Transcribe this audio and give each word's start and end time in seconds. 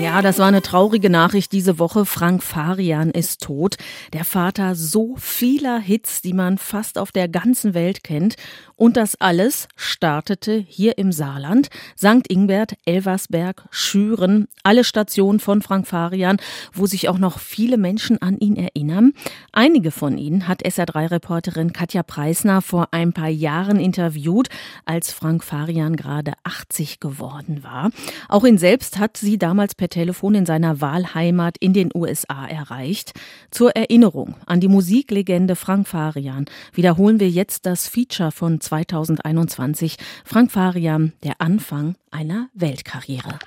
Ja, 0.00 0.22
das 0.22 0.38
war 0.38 0.46
eine 0.46 0.62
traurige 0.62 1.10
Nachricht 1.10 1.50
diese 1.50 1.80
Woche. 1.80 2.06
Frank 2.06 2.44
Farian 2.44 3.10
ist 3.10 3.42
tot. 3.42 3.76
Der 4.12 4.24
Vater 4.24 4.76
so 4.76 5.16
vieler 5.18 5.80
Hits, 5.80 6.22
die 6.22 6.32
man 6.32 6.56
fast 6.56 6.98
auf 6.98 7.10
der 7.10 7.26
ganzen 7.26 7.74
Welt 7.74 8.04
kennt. 8.04 8.36
Und 8.76 8.96
das 8.96 9.20
alles 9.20 9.66
startete 9.74 10.56
hier 10.56 10.98
im 10.98 11.10
Saarland. 11.10 11.68
St. 11.96 12.28
Ingbert, 12.28 12.74
Elversberg, 12.84 13.64
Schüren, 13.70 14.46
alle 14.62 14.84
Stationen 14.84 15.40
von 15.40 15.62
Frank 15.62 15.88
Farian, 15.88 16.36
wo 16.72 16.86
sich 16.86 17.08
auch 17.08 17.18
noch 17.18 17.40
viele 17.40 17.76
Menschen 17.76 18.22
an 18.22 18.38
ihn 18.38 18.54
erinnern. 18.54 19.14
Einige 19.50 19.90
von 19.90 20.16
ihnen 20.16 20.46
hat 20.46 20.64
SR3-Reporterin 20.64 21.72
Katja 21.72 22.04
Preisner 22.04 22.62
vor 22.62 22.88
ein 22.92 23.12
paar 23.12 23.28
Jahren 23.28 23.80
interviewt, 23.80 24.48
als 24.84 25.12
Frank 25.12 25.42
Farian 25.42 25.96
gerade 25.96 26.34
80 26.44 27.00
geworden 27.00 27.64
war. 27.64 27.90
Auch 28.28 28.44
ihn 28.44 28.58
selbst 28.58 28.98
hat 28.98 29.16
sie 29.16 29.38
damals 29.38 29.74
per 29.74 29.87
Telefon 29.88 30.34
in 30.34 30.46
seiner 30.46 30.80
Wahlheimat 30.80 31.56
in 31.58 31.72
den 31.72 31.90
USA 31.94 32.46
erreicht. 32.46 33.12
Zur 33.50 33.76
Erinnerung 33.76 34.36
an 34.46 34.60
die 34.60 34.68
Musiklegende 34.68 35.56
Frank 35.56 35.88
Farian 35.88 36.46
wiederholen 36.72 37.20
wir 37.20 37.28
jetzt 37.28 37.66
das 37.66 37.88
Feature 37.88 38.32
von 38.32 38.60
2021. 38.60 39.96
Frank 40.24 40.52
Farian, 40.52 41.12
der 41.24 41.40
Anfang 41.40 41.96
einer 42.10 42.48
Weltkarriere. 42.54 43.38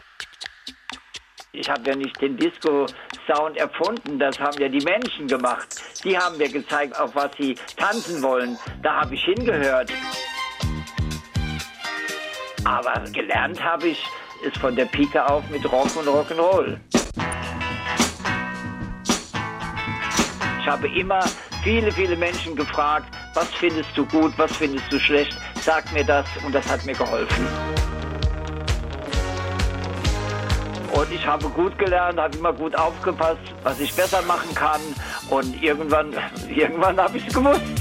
Ich 1.54 1.70
habe 1.70 1.82
ja 1.90 1.96
nicht 1.98 2.22
den 2.22 2.38
Disco-Sound 2.38 3.58
erfunden, 3.58 4.18
das 4.18 4.40
haben 4.40 4.58
ja 4.62 4.70
die 4.70 4.80
Menschen 4.85 5.27
gemacht. 5.27 5.68
Die 6.04 6.18
haben 6.18 6.38
mir 6.38 6.48
gezeigt, 6.48 6.98
auf 6.98 7.13
was 7.13 7.32
sie 7.38 7.55
tanzen 7.76 8.23
wollen. 8.23 8.58
Da 8.82 9.02
habe 9.02 9.16
ich 9.16 9.23
hingehört. 9.26 9.91
Aber 12.63 13.04
gelernt 13.12 13.62
habe 13.62 13.90
ich 13.90 14.05
es 14.46 14.58
von 14.60 14.76
der 14.76 14.86
Pike 14.86 15.24
auf 15.30 15.44
mit 15.50 15.64
Rock 15.72 15.96
und 15.96 16.08
Rock'n'Roll. 16.08 16.78
Ich 20.60 20.68
habe 20.68 20.88
immer 20.90 21.22
viele, 21.64 21.92
viele 21.92 22.16
Menschen 22.16 22.56
gefragt, 22.56 23.14
was 23.34 23.48
findest 23.56 23.90
du 23.96 24.06
gut, 24.06 24.34
was 24.38 24.52
findest 24.56 24.92
du 24.92 25.00
schlecht, 25.00 25.36
sag 25.62 25.92
mir 25.94 26.04
das 26.04 26.26
und 26.46 26.54
das 26.54 26.68
hat 26.70 26.86
mir 26.86 26.94
geholfen. 26.94 27.48
Und 30.94 31.12
ich 31.12 31.26
habe 31.26 31.48
gut 31.50 31.78
gelernt, 31.80 32.20
habe 32.20 32.38
immer 32.38 32.54
gut 32.54 32.76
aufgepasst, 32.76 33.42
was 33.64 33.80
ich 33.80 33.94
besser 33.94 34.22
machen 34.24 34.54
kann. 34.54 34.82
Und 35.30 35.62
irgendwann, 35.62 36.14
irgendwann 36.50 37.00
habe 37.00 37.18
ich 37.18 37.28
es 37.28 37.34
gewusst. 37.34 37.80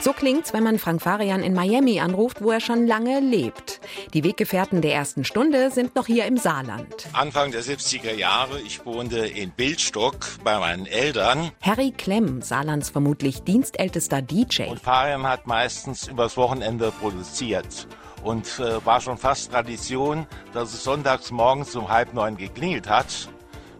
So 0.00 0.14
klingt's, 0.14 0.54
wenn 0.54 0.62
man 0.64 0.78
Frank 0.78 1.02
Farian 1.02 1.42
in 1.42 1.52
Miami 1.52 2.00
anruft, 2.00 2.40
wo 2.40 2.50
er 2.50 2.60
schon 2.60 2.86
lange 2.86 3.20
lebt. 3.20 3.82
Die 4.14 4.24
Weggefährten 4.24 4.80
der 4.80 4.94
ersten 4.94 5.24
Stunde 5.26 5.70
sind 5.70 5.94
noch 5.94 6.06
hier 6.06 6.24
im 6.24 6.38
Saarland. 6.38 7.06
Anfang 7.12 7.50
der 7.50 7.62
70er 7.62 8.14
Jahre, 8.14 8.60
ich 8.60 8.86
wohnte 8.86 9.18
in 9.26 9.50
Bildstock 9.50 10.16
bei 10.42 10.58
meinen 10.58 10.86
Eltern. 10.86 11.50
Harry 11.60 11.90
Klemm, 11.90 12.40
Saarlands 12.40 12.88
vermutlich 12.88 13.42
dienstältester 13.42 14.22
DJ. 14.22 14.68
Und 14.70 14.80
Farian 14.80 15.24
hat 15.24 15.46
meistens 15.46 16.08
übers 16.08 16.38
Wochenende 16.38 16.92
produziert. 16.92 17.86
Und 18.22 18.58
äh, 18.58 18.84
war 18.86 19.02
schon 19.02 19.18
fast 19.18 19.52
Tradition, 19.52 20.26
dass 20.54 20.72
es 20.72 20.82
sonntags 20.82 21.30
morgens 21.30 21.76
um 21.76 21.90
halb 21.90 22.14
neun 22.14 22.38
geklingelt 22.38 22.88
hat. 22.88 23.28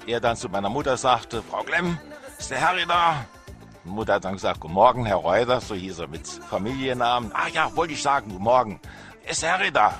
Er 0.06 0.20
dann 0.20 0.36
zu 0.36 0.50
meiner 0.50 0.68
Mutter 0.68 0.98
sagte, 0.98 1.42
Frau 1.42 1.62
Klemm, 1.62 1.98
ist 2.38 2.50
der 2.50 2.60
Harry 2.60 2.84
da? 2.86 3.24
Mutter 3.84 4.14
hat 4.14 4.24
dann 4.24 4.34
gesagt, 4.34 4.60
Guten 4.60 4.74
Morgen, 4.74 5.06
Herr 5.06 5.16
Reuter, 5.16 5.60
so 5.60 5.74
hieß 5.74 6.00
er 6.00 6.08
mit 6.08 6.26
Familiennamen. 6.26 7.30
Ah 7.34 7.48
ja, 7.52 7.74
wollte 7.74 7.94
ich 7.94 8.02
sagen, 8.02 8.30
Guten 8.30 8.44
Morgen. 8.44 8.80
Ist 9.28 9.46
Harry 9.46 9.70
da? 9.70 9.94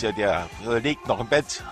Ja, 0.00 0.12
der 0.12 0.48
liegt 0.80 1.06
noch 1.06 1.20
im 1.20 1.28
Bett. 1.28 1.62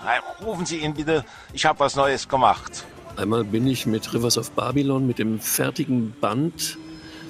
Rufen 0.43 0.65
Sie 0.65 0.77
ihn 0.77 0.93
bitte, 0.93 1.25
ich 1.51 1.65
habe 1.65 1.79
was 1.79 1.95
Neues 1.95 2.27
gemacht. 2.27 2.85
Einmal 3.15 3.43
bin 3.43 3.67
ich 3.67 3.85
mit 3.85 4.13
Rivers 4.13 4.37
of 4.37 4.51
Babylon 4.51 5.05
mit 5.05 5.19
dem 5.19 5.39
fertigen 5.39 6.15
Band 6.19 6.77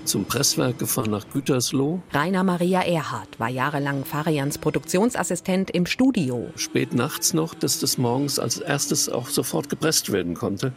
zum 0.06 0.26
Presswerk 0.26 0.80
gefahren 0.80 1.12
nach 1.12 1.26
Gütersloh. 1.30 2.02
Rainer 2.12 2.44
Maria 2.44 2.82
Erhardt 2.82 3.40
war 3.40 3.50
jahrelang 3.50 4.06
Farians 4.06 4.58
Produktionsassistent 4.58 5.72
im 5.72 5.86
Studio. 5.86 6.50
Spät 6.56 6.94
nachts 6.94 7.34
noch, 7.34 7.54
dass 7.54 7.80
das 7.80 7.98
morgens 7.98 8.40
als 8.40 8.58
erstes 8.58 9.10
auch 9.10 9.28
sofort 9.28 9.70
gepresst 9.70 10.12
werden 10.12 10.36
konnte. 10.36 10.74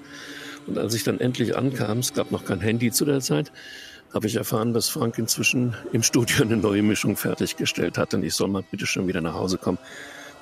Und 0.67 0.79
als 0.79 0.95
ich 0.95 1.05
dann 1.05 1.21
endlich 1.21 1.57
ankam, 1.57 1.99
es 1.99 2.13
gab 2.13 2.31
noch 2.31 2.45
kein 2.45 2.61
Handy 2.61 2.91
zu 2.91 3.05
der 3.05 3.21
Zeit, 3.21 3.53
habe 4.13 4.27
ich 4.27 4.37
erfahren, 4.37 4.73
dass 4.73 4.89
Frank 4.89 5.19
inzwischen 5.19 5.75
im 5.93 6.03
Studio 6.03 6.43
eine 6.43 6.57
neue 6.57 6.83
Mischung 6.83 7.17
fertiggestellt 7.17 7.99
hat 7.99 8.15
und 8.15 8.25
ich 8.25 8.35
soll 8.35 8.49
mal 8.49 8.65
bitte 8.71 8.87
schon 8.87 9.07
wieder 9.07 9.21
nach 9.21 9.35
Hause 9.35 9.59
kommen, 9.59 9.79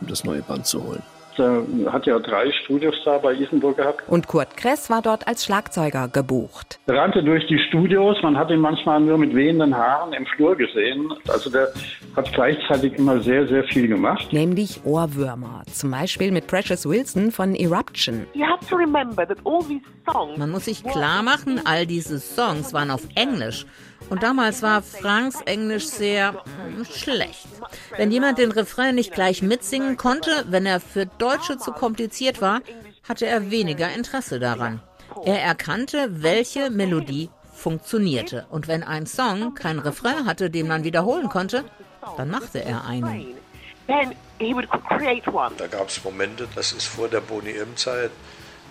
um 0.00 0.06
das 0.06 0.24
neue 0.24 0.42
Band 0.42 0.66
zu 0.66 0.82
holen. 0.82 1.02
Er 1.38 1.92
hat 1.92 2.06
ja 2.06 2.18
drei 2.18 2.50
Studios 2.64 2.94
da 3.04 3.18
bei 3.18 3.34
Isenburg 3.34 3.76
gehabt. 3.76 4.02
Und 4.08 4.28
Kurt 4.28 4.56
Kress 4.56 4.90
war 4.90 5.02
dort 5.02 5.26
als 5.26 5.44
Schlagzeuger 5.44 6.08
gebucht. 6.08 6.78
Er 6.86 6.96
rannte 6.96 7.22
durch 7.22 7.46
die 7.46 7.58
Studios, 7.68 8.16
man 8.22 8.36
hat 8.36 8.50
ihn 8.50 8.60
manchmal 8.60 9.00
nur 9.00 9.18
mit 9.18 9.34
wehenden 9.34 9.76
Haaren 9.76 10.12
im 10.12 10.26
Flur 10.26 10.56
gesehen. 10.56 11.12
Also 11.28 11.50
der 11.50 11.68
hat 12.16 12.32
gleichzeitig 12.32 12.94
immer 12.98 13.20
sehr, 13.20 13.46
sehr 13.46 13.64
viel 13.64 13.88
gemacht. 13.88 14.32
Nämlich 14.32 14.80
Ohrwürmer. 14.84 15.62
Zum 15.72 15.90
Beispiel 15.90 16.30
mit 16.32 16.46
Precious 16.46 16.88
Wilson 16.88 17.30
von 17.30 17.54
Eruption. 17.54 18.26
Man 20.36 20.50
muss 20.50 20.64
sich 20.66 20.84
klar 20.84 21.22
machen, 21.22 21.60
all 21.64 21.86
diese 21.86 22.18
Songs 22.18 22.72
waren 22.72 22.90
auf 22.90 23.02
Englisch. 23.14 23.66
Und 24.10 24.22
damals 24.22 24.62
war 24.62 24.82
Franks 24.82 25.40
Englisch 25.42 25.86
sehr 25.86 26.42
hm, 26.66 26.84
schlecht. 26.84 27.46
Wenn 27.96 28.10
jemand 28.10 28.38
den 28.38 28.52
Refrain 28.52 28.94
nicht 28.94 29.12
gleich 29.12 29.42
mitsingen 29.42 29.96
konnte, 29.96 30.44
wenn 30.48 30.66
er 30.66 30.80
für 30.80 31.06
Deutsche 31.06 31.58
zu 31.58 31.72
kompliziert 31.72 32.40
war, 32.40 32.60
hatte 33.08 33.26
er 33.26 33.50
weniger 33.50 33.92
Interesse 33.92 34.38
daran. 34.38 34.80
Er 35.24 35.42
erkannte, 35.42 36.22
welche 36.22 36.70
Melodie 36.70 37.30
funktionierte. 37.54 38.46
Und 38.50 38.68
wenn 38.68 38.82
ein 38.82 39.06
Song 39.06 39.54
kein 39.54 39.78
Refrain 39.78 40.26
hatte, 40.26 40.50
den 40.50 40.68
man 40.68 40.84
wiederholen 40.84 41.28
konnte, 41.28 41.64
dann 42.16 42.30
machte 42.30 42.62
er 42.62 42.84
einen. 42.84 43.34
Da 45.58 45.66
gab 45.66 45.88
es 45.88 46.04
Momente, 46.04 46.48
das 46.54 46.72
ist 46.72 46.86
vor 46.86 47.08
der 47.08 47.20
Boni 47.20 47.52
M-Zeit, 47.52 48.10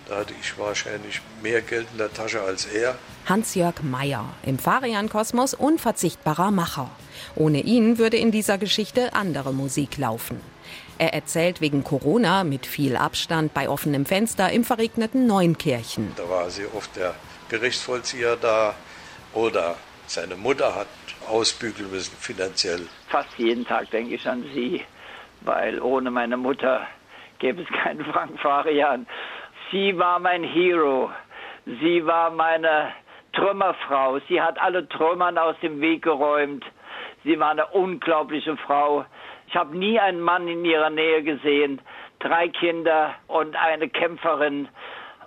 da 0.08 0.16
hatte 0.16 0.34
ich 0.40 0.58
wahrscheinlich 0.58 1.20
mehr 1.42 1.62
Geld 1.62 1.86
in 1.92 1.98
der 1.98 2.12
Tasche 2.12 2.42
als 2.42 2.66
er. 2.66 2.96
Hans-Jörg 3.26 3.82
Meyer, 3.82 4.24
im 4.44 4.58
Farian-Kosmos 4.58 5.54
unverzichtbarer 5.54 6.50
Macher. 6.50 6.90
Ohne 7.36 7.60
ihn 7.60 7.98
würde 7.98 8.16
in 8.16 8.30
dieser 8.30 8.58
Geschichte 8.58 9.14
andere 9.14 9.52
Musik 9.54 9.96
laufen. 9.96 10.40
Er 10.98 11.12
erzählt 11.14 11.60
wegen 11.60 11.82
Corona 11.82 12.44
mit 12.44 12.66
viel 12.66 12.96
Abstand 12.96 13.52
bei 13.54 13.68
offenem 13.68 14.06
Fenster 14.06 14.52
im 14.52 14.64
verregneten 14.64 15.26
Neunkirchen. 15.26 16.12
Da 16.16 16.28
war 16.28 16.50
sehr 16.50 16.72
oft 16.74 16.94
der 16.96 17.14
Gerichtsvollzieher 17.48 18.36
da 18.36 18.74
oder 19.32 19.76
seine 20.06 20.36
Mutter 20.36 20.74
hat 20.74 20.86
ausbügeln 21.28 21.90
müssen 21.90 22.14
finanziell. 22.18 22.82
Fast 23.08 23.30
jeden 23.38 23.66
Tag 23.66 23.90
denke 23.90 24.14
ich 24.14 24.28
an 24.28 24.44
sie, 24.54 24.82
weil 25.40 25.80
ohne 25.80 26.10
meine 26.10 26.36
Mutter 26.36 26.86
gäbe 27.38 27.62
es 27.62 27.68
keinen 27.82 28.04
Frank 28.04 28.38
Farian. 28.40 29.06
Sie 29.70 29.98
war 29.98 30.18
mein 30.18 30.42
Hero. 30.42 31.10
Sie 31.66 32.04
war 32.06 32.30
meine 32.30 32.92
Trümmerfrau. 33.32 34.20
Sie 34.28 34.40
hat 34.40 34.60
alle 34.60 34.88
Trümmern 34.88 35.38
aus 35.38 35.56
dem 35.62 35.80
Weg 35.80 36.02
geräumt. 36.02 36.64
Sie 37.24 37.38
war 37.38 37.50
eine 37.50 37.66
unglaubliche 37.68 38.56
Frau. 38.58 39.04
Ich 39.48 39.56
habe 39.56 39.76
nie 39.76 39.98
einen 39.98 40.20
Mann 40.20 40.46
in 40.48 40.64
ihrer 40.64 40.90
Nähe 40.90 41.22
gesehen. 41.22 41.80
Drei 42.20 42.48
Kinder 42.48 43.14
und 43.26 43.56
eine 43.56 43.88
Kämpferin. 43.88 44.68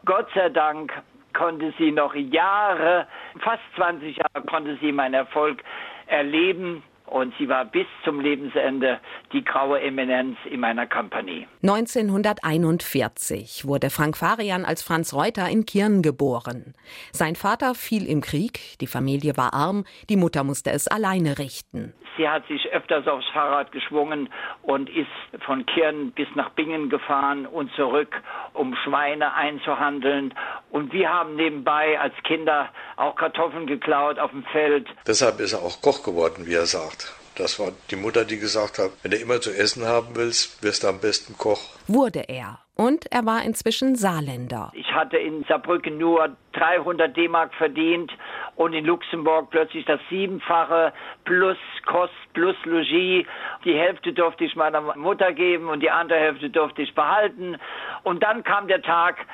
Gott 0.05 0.27
sei 0.33 0.49
Dank 0.49 0.93
konnte 1.33 1.73
sie 1.77 1.91
noch 1.91 2.15
Jahre, 2.15 3.07
fast 3.39 3.61
20 3.75 4.17
Jahre, 4.17 4.45
konnte 4.47 4.77
sie 4.81 4.91
meinen 4.91 5.13
Erfolg 5.13 5.63
erleben. 6.07 6.83
Und 7.07 7.33
sie 7.39 7.49
war 7.49 7.65
bis 7.65 7.87
zum 8.03 8.19
Lebensende 8.19 8.99
die 9.33 9.43
graue 9.43 9.81
Eminenz 9.81 10.37
in 10.49 10.59
meiner 10.59 10.87
Company. 10.87 11.47
1941 11.63 13.65
wurde 13.65 13.89
Frank 13.89 14.17
Farian 14.17 14.65
als 14.65 14.83
Franz 14.83 15.13
Reuter 15.13 15.49
in 15.49 15.65
Kirn 15.65 16.01
geboren. 16.01 16.73
Sein 17.11 17.35
Vater 17.35 17.75
fiel 17.75 18.05
im 18.05 18.21
Krieg, 18.21 18.77
die 18.79 18.87
Familie 18.87 19.37
war 19.37 19.53
arm, 19.53 19.85
die 20.09 20.17
Mutter 20.17 20.43
musste 20.43 20.71
es 20.71 20.87
alleine 20.87 21.39
richten. 21.39 21.93
Sie 22.17 22.27
hat 22.27 22.47
sich 22.47 22.71
öfters 22.71 23.07
aufs 23.07 23.27
Fahrrad 23.31 23.71
geschwungen 23.71 24.29
und 24.63 24.89
ist 24.89 25.07
von 25.45 25.65
Kirn 25.67 26.11
bis 26.11 26.27
nach 26.33 26.49
Bingen 26.49 26.89
gefahren 26.89 27.45
und 27.45 27.71
zurück, 27.75 28.15
um 28.53 28.75
Schweine 28.83 29.35
einzuhandeln. 29.35 30.33
Und 30.71 30.93
wir 30.93 31.13
haben 31.13 31.35
nebenbei 31.35 31.99
als 31.99 32.15
Kinder 32.23 32.69
auch 32.95 33.15
Kartoffeln 33.15 33.67
geklaut 33.67 34.17
auf 34.17 34.31
dem 34.31 34.43
Feld. 34.45 34.87
Deshalb 35.05 35.39
ist 35.39 35.53
er 35.53 35.59
auch 35.59 35.79
Koch 35.81 36.03
geworden, 36.03 36.47
wie 36.47 36.55
er 36.55 36.65
sagt. 36.65 36.96
Das 37.37 37.59
war 37.59 37.71
die 37.91 37.95
Mutter, 37.95 38.25
die 38.25 38.39
gesagt 38.39 38.79
hat, 38.79 38.91
wenn 39.03 39.11
du 39.11 39.17
immer 39.17 39.39
zu 39.39 39.51
essen 39.51 39.85
haben 39.85 40.15
willst, 40.15 40.63
wirst 40.63 40.83
du 40.83 40.87
am 40.87 40.99
besten 40.99 41.37
Koch. 41.37 41.61
Wurde 41.87 42.27
er. 42.27 42.59
Und 42.75 43.11
er 43.11 43.25
war 43.25 43.43
inzwischen 43.43 43.95
Saarländer. 43.95 44.71
Ich 44.73 44.91
hatte 44.91 45.17
in 45.17 45.43
Saarbrücken 45.45 45.97
nur 45.97 46.35
300 46.53 47.15
D-Mark 47.15 47.53
verdient 47.55 48.11
und 48.55 48.73
in 48.73 48.85
Luxemburg 48.85 49.49
plötzlich 49.51 49.85
das 49.85 49.99
Siebenfache 50.09 50.93
plus 51.25 51.57
Kost 51.85 52.13
plus 52.33 52.55
Logis. 52.65 53.25
Die 53.65 53.73
Hälfte 53.73 54.13
durfte 54.13 54.43
ich 54.43 54.55
meiner 54.55 54.81
Mutter 54.95 55.31
geben 55.33 55.69
und 55.69 55.81
die 55.81 55.91
andere 55.91 56.19
Hälfte 56.19 56.49
durfte 56.49 56.81
ich 56.81 56.93
behalten. 56.93 57.57
Und 58.03 58.23
dann 58.23 58.43
kam 58.43 58.67
der 58.67 58.81
Tag, 58.81 59.25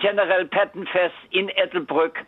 General 0.00 0.46
Pettenfest 0.46 1.14
in 1.30 1.48
Ettelbrück. 1.50 2.18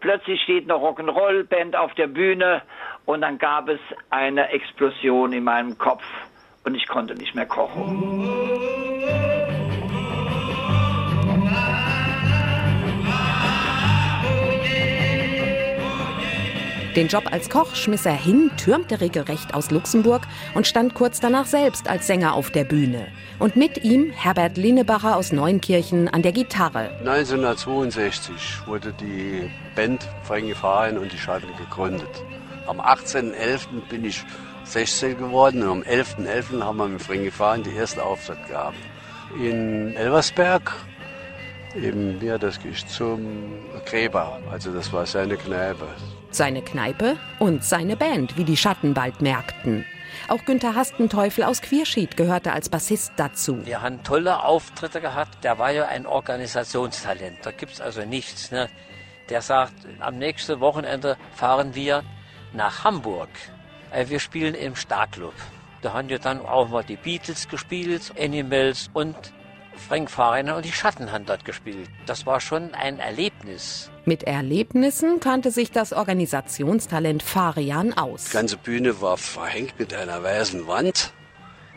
Plötzlich 0.00 0.40
steht 0.42 0.64
eine 0.64 0.74
Rock'n'Roll-Band 0.80 1.76
auf 1.76 1.94
der 1.94 2.06
Bühne 2.06 2.62
und 3.04 3.20
dann 3.20 3.38
gab 3.38 3.68
es 3.68 3.80
eine 4.08 4.48
Explosion 4.48 5.32
in 5.32 5.44
meinem 5.44 5.76
Kopf 5.76 6.02
und 6.64 6.74
ich 6.74 6.86
konnte 6.88 7.14
nicht 7.14 7.34
mehr 7.34 7.46
kochen. 7.46 9.39
Den 16.96 17.06
Job 17.06 17.28
als 17.30 17.48
Koch 17.48 17.76
schmiss 17.76 18.04
er 18.04 18.16
hin, 18.16 18.50
türmte 18.56 19.00
regelrecht 19.00 19.54
aus 19.54 19.70
Luxemburg 19.70 20.22
und 20.54 20.66
stand 20.66 20.94
kurz 20.94 21.20
danach 21.20 21.46
selbst 21.46 21.88
als 21.88 22.08
Sänger 22.08 22.34
auf 22.34 22.50
der 22.50 22.64
Bühne. 22.64 23.06
Und 23.38 23.54
mit 23.54 23.84
ihm 23.84 24.10
Herbert 24.10 24.56
Linnebacher 24.56 25.16
aus 25.16 25.30
Neunkirchen 25.30 26.08
an 26.08 26.22
der 26.22 26.32
Gitarre. 26.32 26.90
1962 26.98 28.66
wurde 28.66 28.92
die 29.00 29.48
Band 29.76 30.08
Frankie 30.24 30.54
Fahren 30.54 30.98
und 30.98 31.12
die 31.12 31.18
Schatten 31.18 31.48
gegründet. 31.56 32.10
Am 32.66 32.80
18.11. 32.80 33.68
bin 33.88 34.04
ich 34.04 34.24
16 34.64 35.16
geworden 35.16 35.62
und 35.62 35.68
am 35.68 35.82
11.11. 35.82 36.58
.11. 36.58 36.62
haben 36.64 36.78
wir 36.78 36.88
mit 36.88 37.02
Frankie 37.02 37.30
Fahren 37.30 37.62
die 37.62 37.74
erste 37.74 38.02
Auftritt 38.02 38.48
gehabt. 38.48 38.78
In 39.38 39.94
Elversberg 39.94 40.72
Eben, 41.76 42.20
ja, 42.20 42.36
das 42.36 42.58
ist 42.64 42.90
zum 42.90 43.52
Gräber. 43.86 44.40
Also 44.50 44.72
das 44.72 44.92
war 44.92 45.06
seine 45.06 45.36
Kneipe. 45.36 45.86
Seine 46.30 46.62
Kneipe 46.62 47.16
und 47.38 47.64
seine 47.64 47.96
Band, 47.96 48.36
wie 48.36 48.44
die 48.44 48.56
Schatten 48.56 48.94
bald 48.94 49.20
merkten. 49.20 49.84
Auch 50.28 50.44
Günther 50.44 50.74
Hastenteufel 50.74 51.44
aus 51.44 51.60
Quierschied 51.60 52.16
gehörte 52.16 52.52
als 52.52 52.68
Bassist 52.68 53.12
dazu. 53.16 53.64
Wir 53.66 53.82
haben 53.82 54.02
tolle 54.02 54.44
Auftritte 54.44 55.00
gehabt. 55.00 55.42
Der 55.44 55.58
war 55.58 55.70
ja 55.72 55.86
ein 55.86 56.06
Organisationstalent. 56.06 57.38
Da 57.42 57.50
gibt 57.50 57.72
es 57.72 57.80
also 57.80 58.04
nichts. 58.04 58.50
Ne? 58.50 58.68
Der 59.28 59.42
sagt, 59.42 59.74
am 59.98 60.18
nächsten 60.18 60.60
Wochenende 60.60 61.16
fahren 61.34 61.74
wir 61.74 62.04
nach 62.52 62.84
Hamburg. 62.84 63.28
Äh, 63.90 64.08
wir 64.08 64.20
spielen 64.20 64.54
im 64.54 64.76
Starclub. 64.76 65.34
Da 65.82 65.94
haben 65.94 66.08
wir 66.08 66.18
dann 66.18 66.44
auch 66.44 66.68
mal 66.68 66.84
die 66.84 66.96
Beatles 66.96 67.48
gespielt, 67.48 68.12
Animals 68.18 68.90
und 68.92 69.16
Frank 69.88 70.10
Fahrener 70.10 70.56
und 70.56 70.64
die 70.64 70.72
Schatten 70.72 71.10
haben 71.10 71.26
dort 71.26 71.44
gespielt. 71.44 71.88
Das 72.06 72.26
war 72.26 72.40
schon 72.40 72.74
ein 72.74 72.98
Erlebnis. 72.98 73.90
Mit 74.04 74.22
Erlebnissen 74.22 75.20
kannte 75.20 75.50
sich 75.50 75.72
das 75.72 75.92
Organisationstalent 75.92 77.22
Farian 77.22 77.92
aus. 77.94 78.26
Die 78.26 78.32
ganze 78.32 78.56
Bühne 78.56 79.00
war 79.00 79.16
verhängt 79.16 79.78
mit 79.78 79.94
einer 79.94 80.22
weißen 80.22 80.66
Wand. 80.66 81.12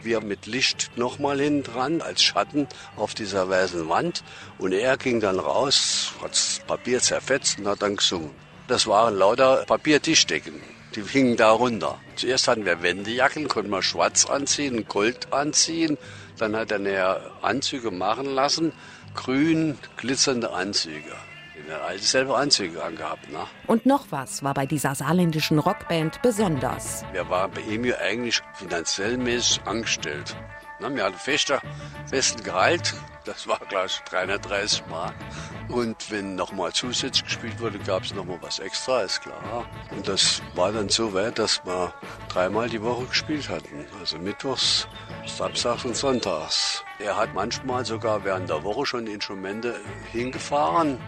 Wir 0.01 0.21
mit 0.21 0.45
Licht 0.47 0.91
nochmal 0.97 1.39
hinten 1.39 1.63
dran 1.63 2.01
als 2.01 2.21
Schatten 2.21 2.67
auf 2.97 3.13
dieser 3.13 3.49
weißen 3.49 3.87
Wand. 3.87 4.23
Und 4.57 4.73
er 4.73 4.97
ging 4.97 5.21
dann 5.21 5.39
raus, 5.39 6.13
hat 6.21 6.31
das 6.31 6.61
Papier 6.67 6.99
zerfetzt 6.99 7.59
und 7.59 7.67
hat 7.67 7.81
dann 7.81 7.95
gesungen. 7.95 8.31
Das 8.67 8.85
waren 8.87 9.15
lauter 9.15 9.63
Papiertischdecken. 9.65 10.61
Die 10.95 11.01
hingen 11.01 11.37
da 11.37 11.51
runter. 11.51 11.99
Zuerst 12.15 12.47
hatten 12.47 12.65
wir 12.65 12.83
Wendejacken, 12.83 13.47
konnten 13.47 13.71
wir 13.71 13.81
schwarz 13.81 14.25
anziehen, 14.25 14.85
Gold 14.87 15.33
anziehen. 15.33 15.97
Dann 16.37 16.55
hat 16.55 16.71
er 16.71 16.79
näher 16.79 17.31
Anzüge 17.41 17.91
machen 17.91 18.25
lassen, 18.25 18.73
grün 19.13 19.77
glitzernde 19.97 20.51
Anzüge. 20.51 21.13
Er 21.69 21.89
hat 21.89 21.99
selber 21.99 22.37
Anzüge 22.37 22.83
angehabt. 22.83 23.31
Ne? 23.31 23.39
Und 23.67 23.85
noch 23.85 24.05
was 24.09 24.43
war 24.43 24.53
bei 24.53 24.65
dieser 24.65 24.95
saarländischen 24.95 25.59
Rockband 25.59 26.21
besonders. 26.21 27.05
Wir 27.13 27.29
waren 27.29 27.51
bei 27.51 27.61
ihm 27.61 27.85
ja 27.85 27.97
eigentlich 27.99 28.41
finanziell 28.55 29.17
mäßig 29.17 29.61
angestellt. 29.65 30.35
Ne? 30.79 30.93
Wir 30.95 31.05
hatten 31.05 31.17
fester, 31.17 31.61
festen 32.07 32.43
Gehalt, 32.43 32.93
das 33.25 33.47
war 33.47 33.59
gleich 33.69 34.01
330 34.09 34.83
Mark. 34.87 35.13
Und 35.69 36.11
wenn 36.11 36.35
nochmal 36.35 36.73
zusätzlich 36.73 37.23
gespielt 37.23 37.59
wurde, 37.61 37.79
gab 37.79 38.03
es 38.03 38.13
nochmal 38.13 38.39
was 38.41 38.59
extra, 38.59 39.01
ist 39.01 39.21
klar. 39.21 39.65
Und 39.91 40.07
das 40.07 40.41
war 40.55 40.73
dann 40.73 40.89
so 40.89 41.13
weit, 41.13 41.39
dass 41.39 41.65
wir 41.65 41.93
dreimal 42.27 42.67
die 42.67 42.81
Woche 42.81 43.05
gespielt 43.05 43.47
hatten. 43.47 43.85
Also 43.99 44.17
mittwochs, 44.17 44.87
samstags 45.25 45.85
und 45.85 45.95
sonntags. 45.95 46.83
Er 46.99 47.17
hat 47.17 47.33
manchmal 47.33 47.85
sogar 47.85 48.23
während 48.23 48.49
der 48.49 48.63
Woche 48.63 48.85
schon 48.85 49.07
Instrumente 49.07 49.79
hingefahren. 50.11 50.99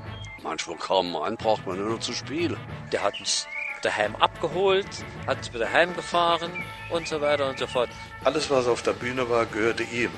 Manchmal 0.41 0.77
kam 0.77 1.11
man 1.11 1.23
an, 1.23 1.37
braucht 1.37 1.65
man 1.65 1.77
nur 1.77 1.89
noch 1.89 1.99
zu 1.99 2.13
spielen. 2.13 2.57
Der 2.91 3.03
hat 3.03 3.19
uns 3.19 3.47
daheim 3.81 4.15
abgeholt, 4.15 4.87
hat 5.27 5.37
uns 5.37 5.53
wieder 5.53 5.71
heimgefahren 5.71 6.51
und 6.89 7.07
so 7.07 7.21
weiter 7.21 7.49
und 7.49 7.59
so 7.59 7.67
fort. 7.67 7.89
Alles, 8.23 8.49
was 8.49 8.67
auf 8.67 8.81
der 8.81 8.93
Bühne 8.93 9.29
war, 9.29 9.45
gehörte 9.45 9.83
ihm. 9.83 10.11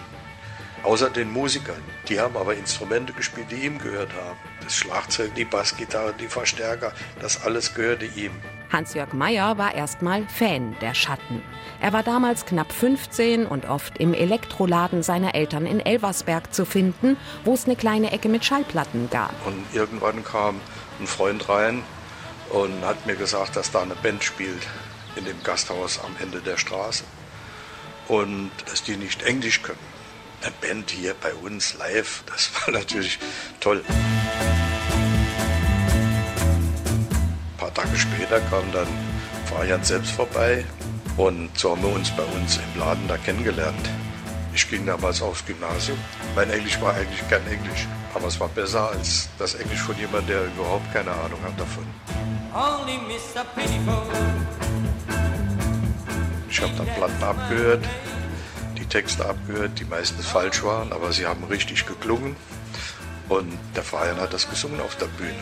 Außer 0.84 1.10
den 1.10 1.32
Musikern. 1.32 1.82
Die 2.08 2.20
haben 2.20 2.38
aber 2.38 2.56
Instrumente 2.56 3.12
gespielt, 3.14 3.48
die 3.52 3.66
ihm 3.66 3.80
gehört 3.80 4.14
haben. 4.14 4.38
Das 4.64 4.76
Schlagzeug, 4.76 5.34
die 5.36 5.46
Bassgitarre, 5.46 6.14
die 6.14 6.28
Verstärker, 6.28 6.94
das 7.20 7.44
alles 7.44 7.74
gehörte 7.74 8.06
ihm. 8.06 8.32
Hans-Jörg 8.72 9.14
Meyer 9.14 9.58
war 9.58 9.74
erstmal 9.74 10.28
Fan 10.28 10.76
der 10.82 10.94
Schatten. 10.94 11.42
Er 11.80 11.94
war 11.94 12.04
damals 12.04 12.46
knapp 12.46 12.72
15 12.72 13.46
und 13.46 13.70
oft 13.70 13.98
im 13.98 14.14
Elektroladen 14.14 15.04
seiner 15.04 15.36
Eltern 15.36 15.66
in 15.66 15.80
Elversberg 15.80 16.54
zu 16.54 16.66
finden, 16.66 17.18
wo 17.44 17.54
es 17.54 17.66
eine 17.66 17.76
kleine 17.76 18.12
Ecke 18.12 18.30
mit 18.30 18.46
Schallplatten 18.46 19.10
gab. 19.10 19.34
Und 19.46 19.66
irgendwann 19.74 20.24
kam 20.24 20.60
ein 21.00 21.08
Freund 21.08 21.48
rein 21.50 21.84
und 22.50 22.86
hat 22.86 23.06
mir 23.06 23.16
gesagt, 23.16 23.56
dass 23.56 23.72
da 23.72 23.82
eine 23.82 23.96
Band 23.96 24.24
spielt 24.24 24.68
in 25.16 25.26
dem 25.26 25.42
Gasthaus 25.44 26.00
am 26.04 26.16
Ende 26.22 26.42
der 26.42 26.58
Straße 26.58 27.04
und 28.08 28.52
dass 28.66 28.84
die 28.84 28.98
nicht 28.98 29.24
Englisch 29.24 29.62
können 29.62 29.98
eine 30.42 30.52
Band 30.62 30.92
hier 30.92 31.16
bei 31.22 31.34
uns 31.34 31.76
live, 31.78 32.24
das 32.28 32.52
war 32.54 32.74
natürlich 32.80 33.20
toll. 33.60 33.84
Paar 37.74 37.86
Tage 37.86 37.98
später 37.98 38.40
kam 38.50 38.72
dann 38.72 38.88
Fabian 39.46 39.84
selbst 39.84 40.12
vorbei 40.12 40.66
und 41.18 41.50
so 41.58 41.72
haben 41.72 41.82
wir 41.82 41.92
uns 41.92 42.10
bei 42.12 42.24
uns 42.24 42.58
im 42.58 42.80
Laden 42.80 43.08
da 43.08 43.18
kennengelernt. 43.18 43.90
Ich 44.54 44.70
ging 44.70 44.86
damals 44.86 45.22
aufs 45.22 45.46
Gymnasium. 45.46 45.98
Mein 46.36 46.50
Englisch 46.50 46.80
war 46.82 46.94
eigentlich 46.94 47.28
kein 47.30 47.46
Englisch, 47.48 47.88
aber 48.14 48.28
es 48.28 48.40
war 48.40 48.48
besser 48.50 48.90
als 48.92 49.30
das 49.38 49.56
Englisch 49.56 49.82
von 49.82 49.98
jemandem, 49.98 50.28
der 50.28 50.46
überhaupt 50.46 50.92
keine 50.94 51.12
Ahnung 51.12 51.40
hat 51.44 51.60
davon. 51.60 51.86
Ich 56.50 56.62
habe 56.62 56.74
dann 56.78 56.88
Platten 56.88 57.24
abgehört 57.24 57.84
Texte 58.90 59.26
abgehört, 59.26 59.80
die 59.80 59.86
meistens 59.86 60.26
falsch 60.26 60.64
waren, 60.64 60.92
aber 60.94 61.12
sie 61.12 61.26
haben 61.26 61.44
richtig 61.46 61.86
geklungen. 61.86 62.36
Und 63.30 63.58
der 63.76 63.84
Verein 63.84 64.18
hat 64.18 64.34
das 64.34 64.50
gesungen 64.50 64.80
auf 64.80 64.96
der 64.96 65.08
Bühne. 65.08 65.34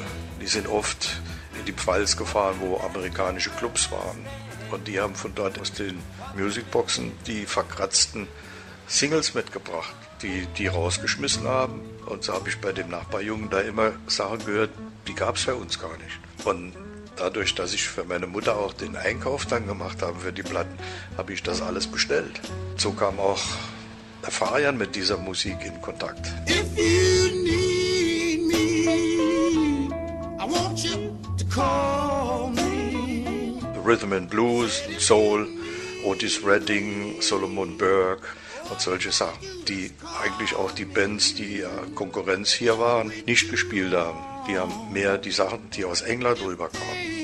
Die 0.41 0.47
sind 0.47 0.67
oft 0.67 1.21
in 1.65 1.73
die 1.73 1.81
Pfalz 1.81 2.15
gefahren, 2.15 2.57
wo 2.59 2.77
amerikanische 2.77 3.49
Clubs 3.49 3.91
waren. 3.91 4.23
Und 4.71 4.87
die 4.87 4.99
haben 4.99 5.15
von 5.15 5.33
dort 5.33 5.59
aus 5.59 5.73
den 5.73 5.99
Musicboxen 6.35 7.11
die 7.25 7.45
verkratzten 7.45 8.27
Singles 8.87 9.33
mitgebracht, 9.33 9.95
die 10.21 10.45
die 10.57 10.67
rausgeschmissen 10.67 11.47
haben. 11.47 11.81
Und 12.05 12.23
so 12.23 12.33
habe 12.33 12.49
ich 12.49 12.61
bei 12.61 12.71
dem 12.71 12.89
Nachbarjungen 12.89 13.49
da 13.49 13.61
immer 13.61 13.93
Sachen 14.05 14.45
gehört, 14.45 14.69
die 15.07 15.15
gab 15.15 15.37
es 15.37 15.45
bei 15.45 15.53
uns 15.53 15.79
gar 15.79 15.97
nicht. 15.97 16.19
Und 16.45 16.73
dadurch, 17.15 17.55
dass 17.55 17.73
ich 17.73 17.87
für 17.87 18.03
meine 18.03 18.27
Mutter 18.27 18.57
auch 18.57 18.73
den 18.73 18.95
Einkauf 18.95 19.45
dann 19.45 19.65
gemacht 19.65 20.03
habe 20.03 20.19
für 20.19 20.33
die 20.33 20.43
Platten, 20.43 20.77
habe 21.17 21.33
ich 21.33 21.41
das 21.41 21.61
alles 21.61 21.87
bestellt. 21.87 22.41
So 22.77 22.91
kam 22.91 23.19
auch 23.19 23.41
der 24.21 24.31
Fabian 24.31 24.77
mit 24.77 24.95
dieser 24.95 25.17
Musik 25.17 25.57
in 25.65 25.81
Kontakt. 25.81 26.31
Rhythm 33.85 34.13
and 34.13 34.29
Blues, 34.29 34.81
Soul, 34.99 35.47
Otis 36.03 36.43
Redding, 36.43 37.21
Solomon 37.21 37.77
Burke 37.77 38.27
und 38.69 38.81
solche 38.81 39.11
Sachen, 39.11 39.39
die 39.67 39.91
eigentlich 40.21 40.55
auch 40.55 40.71
die 40.71 40.85
Bands, 40.85 41.35
die 41.35 41.63
Konkurrenz 41.93 42.51
hier 42.51 42.77
waren, 42.79 43.11
nicht 43.25 43.49
gespielt 43.49 43.93
haben. 43.93 44.19
Die 44.47 44.57
haben 44.57 44.73
mehr 44.91 45.17
die 45.17 45.31
Sachen, 45.31 45.69
die 45.71 45.85
aus 45.85 46.01
England 46.01 46.41
rüberkamen. 46.41 47.15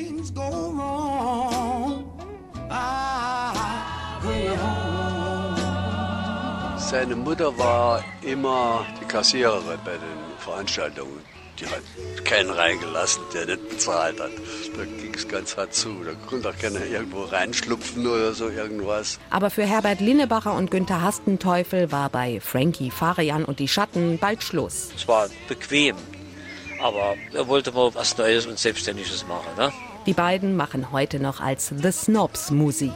Seine 6.78 7.16
Mutter 7.16 7.58
war 7.58 8.04
immer 8.22 8.86
die 9.02 9.06
Kassiererin 9.06 9.80
bei 9.86 9.94
den 9.94 10.40
Veranstaltungen. 10.40 11.22
Die 11.60 11.65
hat 11.65 12.25
keinen 12.25 12.50
reingelassen, 12.50 13.22
der 13.34 13.46
nicht 13.46 13.70
bezahlt 13.70 14.20
hat. 14.20 14.31
Da 14.75 14.84
ging 14.86 15.13
es 15.13 15.27
ganz 15.27 15.58
hart 15.58 15.74
zu. 15.74 16.03
Da 16.03 16.13
konnte 16.27 16.50
auch 16.50 16.58
keiner 16.58 16.84
irgendwo 16.86 17.24
reinschlupfen 17.24 18.08
oder 18.08 18.34
so 18.34 18.50
irgendwas. 18.50 19.20
Aber 19.29 19.50
für 19.50 19.63
Herbert 19.63 20.00
Linnebacher 20.00 20.53
und 20.53 20.72
Günther 20.72 21.01
Hastenteufel 21.01 21.91
war 21.91 22.10
bei 22.10 22.39
Frankie 22.39 22.89
Farian 22.89 23.46
und 23.46 23.60
die 23.60 23.67
Schatten 23.67 24.17
bald 24.17 24.43
Schluss. 24.43 24.89
Es 24.96 25.08
war 25.08 25.29
bequem, 25.48 25.96
aber 26.81 27.15
er 27.34 27.48
wollte 27.48 27.72
mal 27.72 27.93
was 27.93 28.17
Neues 28.17 28.46
und 28.46 28.58
Selbstständiges 28.58 29.25
machen. 29.27 29.50
Ne? 29.58 29.72
Die 30.08 30.13
beiden 30.13 30.55
machen 30.55 30.91
heute 30.91 31.20
noch 31.20 31.41
als 31.41 31.72
The 31.75 31.91
Snobs 31.91 32.50
Musik. 32.50 32.91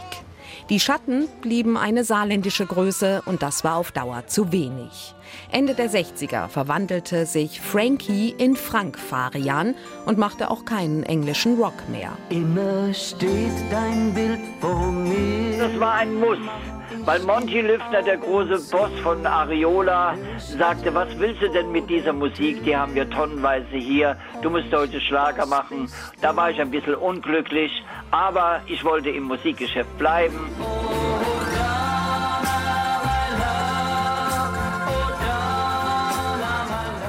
Die 0.69 0.79
Schatten 0.79 1.27
blieben 1.41 1.77
eine 1.77 2.03
saarländische 2.03 2.65
Größe 2.65 3.21
und 3.27 3.43
das 3.43 3.63
war 3.63 3.75
auf 3.75 3.91
Dauer 3.91 4.25
zu 4.25 4.51
wenig. 4.51 5.13
Ende 5.51 5.75
der 5.75 5.91
60er 5.91 6.47
verwandelte 6.47 7.27
sich 7.27 7.61
Frankie 7.61 8.33
in 8.35 8.55
Frank 8.55 8.97
Farian 8.97 9.75
und 10.07 10.17
machte 10.17 10.49
auch 10.49 10.65
keinen 10.65 11.03
englischen 11.03 11.61
Rock 11.61 11.87
mehr. 11.89 12.17
Immer 12.29 12.91
steht 12.95 13.51
dein 13.69 14.11
Bild 14.15 14.39
vor 14.59 14.91
mir. 14.91 15.59
Das 15.59 15.79
war 15.79 15.93
ein 15.93 16.15
Muss. 16.15 16.39
Weil 17.03 17.19
Monty 17.21 17.61
Lüftner, 17.61 18.01
der 18.01 18.17
große 18.17 18.59
Boss 18.71 18.91
von 19.03 19.25
Ariola, 19.25 20.15
sagte, 20.37 20.93
was 20.93 21.07
willst 21.17 21.41
du 21.41 21.49
denn 21.49 21.71
mit 21.71 21.89
dieser 21.89 22.13
Musik? 22.13 22.63
Die 22.63 22.75
haben 22.75 22.95
wir 22.95 23.09
tonnenweise 23.09 23.75
hier. 23.75 24.17
Du 24.41 24.49
musst 24.49 24.73
heute 24.73 24.99
Schlager 25.01 25.45
machen. 25.45 25.89
Da 26.21 26.35
war 26.35 26.51
ich 26.51 26.59
ein 26.59 26.71
bisschen 26.71 26.95
unglücklich, 26.95 27.71
aber 28.11 28.61
ich 28.67 28.83
wollte 28.83 29.09
im 29.09 29.23
Musikgeschäft 29.23 29.97
bleiben. 29.97 30.39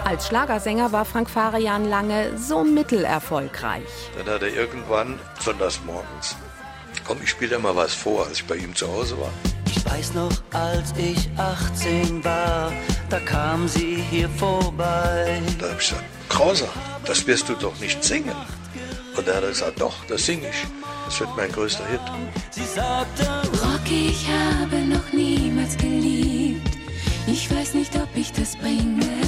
Als 0.04 0.28
Schlagersänger 0.28 0.92
war 0.92 1.04
Frank 1.04 1.28
Farian 1.28 1.85
lange 1.90 2.38
so 2.38 2.62
mittelerfolgreich. 2.64 3.83
Dann 4.16 4.33
hat 4.33 4.42
er 4.42 4.54
irgendwann, 4.54 5.18
sonntags 5.40 5.80
morgens, 5.85 6.37
komm, 7.06 7.18
ich 7.23 7.30
spiele 7.30 7.56
dir 7.56 7.59
mal 7.59 7.75
was 7.75 7.92
vor, 7.92 8.25
als 8.26 8.38
ich 8.38 8.47
bei 8.47 8.56
ihm 8.56 8.75
zu 8.75 8.87
Hause 8.87 9.18
war. 9.18 9.33
Ich 9.87 9.93
weiß 9.93 10.14
noch, 10.14 10.33
als 10.52 10.93
ich 10.99 11.28
18 11.37 12.25
war, 12.25 12.73
da 13.09 13.21
kam 13.21 13.69
sie 13.69 14.02
hier 14.11 14.28
vorbei. 14.28 15.40
Da 15.59 15.66
hab 15.66 15.81
ich 15.81 15.88
gesagt, 15.88 16.05
Krauser, 16.28 16.69
das 17.05 17.26
wirst 17.26 17.49
du 17.49 17.55
doch 17.55 17.78
nicht 17.81 18.02
singen. 18.02 18.35
Und 19.16 19.28
er 19.28 19.37
hat 19.37 19.49
gesagt, 19.49 19.81
doch, 19.81 19.95
das 20.09 20.26
singe 20.26 20.49
ich. 20.50 20.66
Das 21.07 21.21
wird 21.21 21.31
mein 21.37 21.50
größter 21.52 21.87
Hit. 21.87 22.00
Sie 22.50 22.64
sagte, 22.64 23.26
Rocky, 23.64 24.09
ich 24.09 24.26
habe 24.28 24.76
noch 24.85 25.12
niemals 25.12 25.76
geliebt. 25.76 26.76
Ich 27.26 27.50
weiß 27.50 27.75
nicht, 27.75 27.95
ob 27.97 28.09
ich 28.14 28.33
das 28.33 28.57
bringe. 28.57 29.25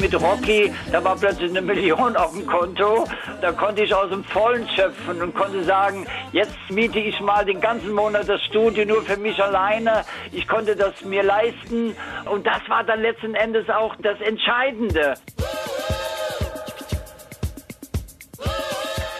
Mit 0.00 0.14
Rocky, 0.14 0.72
da 0.92 1.02
war 1.02 1.16
plötzlich 1.16 1.50
eine 1.50 1.62
Million 1.62 2.16
auf 2.16 2.32
dem 2.32 2.46
Konto. 2.46 3.06
Da 3.40 3.52
konnte 3.52 3.82
ich 3.82 3.94
aus 3.94 4.10
dem 4.10 4.24
Vollen 4.24 4.68
schöpfen 4.68 5.22
und 5.22 5.34
konnte 5.34 5.64
sagen, 5.64 6.06
jetzt 6.32 6.56
miete 6.70 6.98
ich 6.98 7.18
mal 7.20 7.44
den 7.44 7.60
ganzen 7.60 7.92
Monat 7.92 8.28
das 8.28 8.42
Studio 8.42 8.84
nur 8.84 9.02
für 9.02 9.16
mich 9.16 9.42
alleine. 9.42 10.04
Ich 10.32 10.46
konnte 10.46 10.76
das 10.76 11.02
mir 11.02 11.22
leisten 11.22 11.96
und 12.30 12.46
das 12.46 12.60
war 12.68 12.84
dann 12.84 13.00
letzten 13.00 13.34
Endes 13.34 13.68
auch 13.70 13.94
das 14.02 14.20
Entscheidende. 14.20 15.14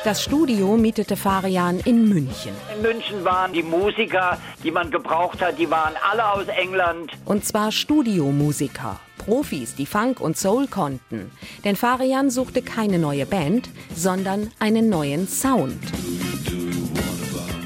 Das 0.05 0.23
Studio 0.23 0.77
mietete 0.77 1.17
Farian 1.17 1.81
in 1.81 2.09
München. 2.09 2.53
In 2.77 2.83
München 2.83 3.25
waren 3.25 3.53
die 3.53 3.63
Musiker, 3.65 4.39
die 4.63 4.71
man 4.71 4.91
gebraucht 4.91 5.43
hat, 5.43 5.59
die 5.59 5.69
waren 5.69 5.95
alle 6.09 6.31
aus 6.31 6.47
England. 6.47 7.11
Und 7.25 7.45
zwar 7.45 7.73
Studiomusiker. 7.73 9.01
Profis, 9.27 9.75
die 9.75 9.87
Funk 9.87 10.21
und 10.21 10.39
Soul 10.39 10.69
konnten. 10.69 11.33
Denn 11.65 11.75
Farian 11.75 12.31
suchte 12.31 12.63
keine 12.63 13.01
neue 13.01 13.27
Band, 13.27 13.69
sondern 13.93 14.53
einen 14.61 14.89
neuen 14.89 15.27
Sound. 15.27 15.81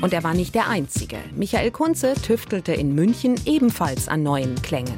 Und 0.00 0.14
er 0.14 0.24
war 0.24 0.32
nicht 0.32 0.54
der 0.54 0.68
Einzige. 0.68 1.18
Michael 1.36 1.70
Kunze 1.70 2.14
tüftelte 2.14 2.72
in 2.72 2.94
München 2.94 3.38
ebenfalls 3.44 4.08
an 4.08 4.22
neuen 4.22 4.54
Klängen. 4.62 4.96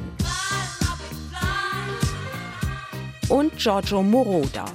Und 3.27 3.57
Giorgio 3.57 4.01
Moroder. 4.01 4.65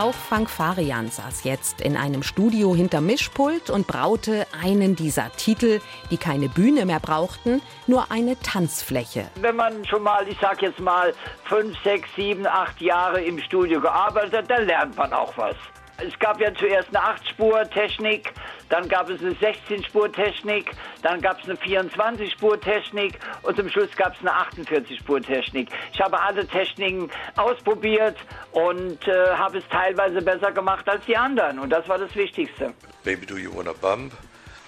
Auch 0.00 0.14
Frank 0.14 0.48
Farian 0.48 1.10
saß 1.10 1.44
jetzt 1.44 1.82
in 1.82 1.94
einem 1.94 2.22
Studio 2.22 2.74
hinter 2.74 3.02
Mischpult 3.02 3.68
und 3.68 3.86
braute 3.86 4.46
einen 4.64 4.96
dieser 4.96 5.30
Titel, 5.32 5.82
die 6.10 6.16
keine 6.16 6.48
Bühne 6.48 6.86
mehr 6.86 7.00
brauchten, 7.00 7.60
nur 7.86 8.10
eine 8.10 8.40
Tanzfläche. 8.40 9.26
Wenn 9.42 9.56
man 9.56 9.84
schon 9.84 10.02
mal, 10.02 10.26
ich 10.26 10.38
sag 10.40 10.62
jetzt 10.62 10.80
mal, 10.80 11.12
fünf, 11.44 11.76
sechs, 11.84 12.08
sieben, 12.16 12.46
acht 12.46 12.80
Jahre 12.80 13.20
im 13.20 13.38
Studio 13.40 13.78
gearbeitet 13.78 14.38
hat, 14.38 14.50
dann 14.50 14.64
lernt 14.64 14.96
man 14.96 15.12
auch 15.12 15.36
was. 15.36 15.56
Es 16.06 16.18
gab 16.18 16.40
ja 16.40 16.52
zuerst 16.54 16.88
eine 16.94 17.18
8-Spur-Technik, 17.18 18.32
dann 18.68 18.88
gab 18.88 19.10
es 19.10 19.20
eine 19.20 19.32
16-Spur-Technik, 19.32 20.70
dann 21.02 21.20
gab 21.20 21.40
es 21.40 21.44
eine 21.44 21.56
24-Spur-Technik 21.58 23.18
und 23.42 23.56
zum 23.56 23.68
Schluss 23.68 23.90
gab 23.96 24.14
es 24.14 24.20
eine 24.20 24.30
48-Spur-Technik. 24.30 25.68
Ich 25.92 26.00
habe 26.00 26.20
alle 26.20 26.46
Techniken 26.46 27.10
ausprobiert 27.36 28.16
und 28.52 29.06
äh, 29.08 29.30
habe 29.34 29.58
es 29.58 29.64
teilweise 29.70 30.22
besser 30.22 30.52
gemacht 30.52 30.88
als 30.88 31.04
die 31.04 31.16
anderen 31.16 31.58
und 31.58 31.70
das 31.70 31.88
war 31.88 31.98
das 31.98 32.14
Wichtigste. 32.14 32.72
Baby 33.04 33.26
Do 33.26 33.36
You 33.36 33.54
Wanna 33.54 33.72
Bump 33.72 34.12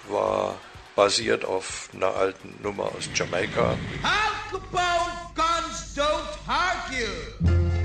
war 0.09 0.55
basiert 0.95 1.45
auf 1.45 1.89
einer 1.93 2.15
alten 2.15 2.55
Nummer 2.61 2.83
aus 2.85 3.09
Jamaika. 3.13 3.71
Al 4.03 4.33
Capone 4.51 5.33
guns 5.35 5.95
don't 5.95 6.37
hurt 6.45 7.82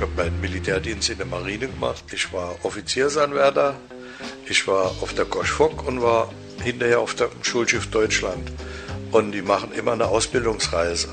Ich 0.00 0.06
habe 0.06 0.16
meinen 0.16 0.40
Militärdienst 0.40 1.10
in 1.10 1.18
der 1.18 1.26
Marine 1.26 1.68
gemacht. 1.68 2.02
Ich 2.10 2.32
war 2.32 2.56
Offiziersanwärter. 2.62 3.74
Ich 4.48 4.66
war 4.66 4.86
auf 5.02 5.12
der 5.12 5.26
Gosch 5.26 5.50
Fock 5.50 5.86
und 5.86 6.00
war 6.00 6.32
hinterher 6.62 7.00
auf 7.00 7.12
dem 7.16 7.28
Schulschiff 7.42 7.90
Deutschland. 7.90 8.50
Und 9.12 9.32
die 9.32 9.42
machen 9.42 9.72
immer 9.72 9.92
eine 9.92 10.06
Ausbildungsreise. 10.06 11.08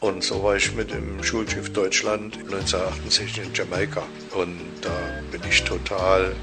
Und 0.00 0.24
so 0.24 0.42
war 0.42 0.56
ich 0.56 0.74
mit 0.74 0.90
dem 0.90 1.22
Schulschiff 1.22 1.72
Deutschland 1.72 2.38
1968 2.38 3.38
in 3.44 3.54
Jamaika. 3.54 4.02
Und 4.34 4.58
da 4.80 4.90
bin 5.30 5.40
ich 5.48 5.62
total 5.62 6.34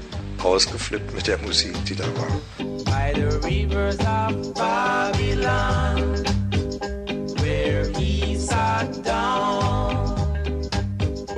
ausgeflippt 0.42 1.14
mit 1.14 1.26
der 1.26 1.36
Musik, 1.36 1.74
die 1.84 1.94
da 1.94 2.04
war. 2.16 2.40
By 2.86 3.12
the 3.14 3.36
rivers 3.46 3.98
of 3.98 4.54
Babylon, 4.54 6.24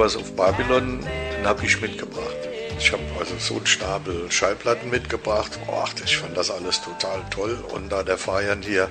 Was 0.02 0.16
auf 0.16 0.35
Babylon, 0.35 0.99
den 1.00 1.47
habe 1.47 1.64
ich 1.64 1.80
mitgebracht. 1.80 2.37
Ich 2.76 2.90
habe 2.90 3.04
also 3.21 3.37
so 3.38 3.54
einen 3.54 3.66
Stapel 3.66 4.28
Schallplatten 4.32 4.90
mitgebracht. 4.90 5.56
Och, 5.68 5.90
ich 6.04 6.16
fand 6.16 6.37
das 6.37 6.50
alles 6.50 6.82
total 6.82 7.23
toll. 7.30 7.64
Und 7.73 7.88
da 7.90 8.02
der 8.02 8.18
Feiern 8.18 8.62
hier 8.62 8.90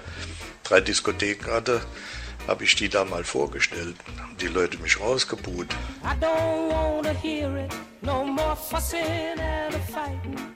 drei 0.64 0.80
Diskotheken 0.80 1.52
hatte, 1.52 1.82
habe 2.48 2.64
ich 2.64 2.76
die 2.76 2.88
da 2.88 3.04
mal 3.04 3.26
vorgestellt. 3.26 3.98
Haben 4.22 4.38
die 4.40 4.48
Leute 4.48 4.78
mich 4.78 5.02
rausgebuht. 5.02 5.68
No. 8.02 8.26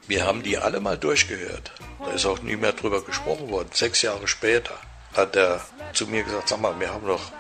Wir 0.08 0.26
haben 0.26 0.42
die 0.42 0.58
alle 0.58 0.80
mal 0.80 0.98
durchgehört. 0.98 1.74
Da 2.00 2.12
ist 2.12 2.26
auch 2.26 2.42
nie 2.42 2.56
mehr 2.56 2.72
drüber 2.72 3.04
gesprochen 3.04 3.50
worden. 3.50 3.68
Sechs 3.74 4.04
Jahre 4.04 4.30
später 4.30 4.76
hat 5.18 5.36
er 5.36 5.60
zu 5.92 6.08
mir 6.08 6.24
gesagt, 6.24 6.48
sag 6.48 6.62
mal, 6.62 6.80
wir 6.80 6.94
haben 6.94 7.06
doch 7.06 7.34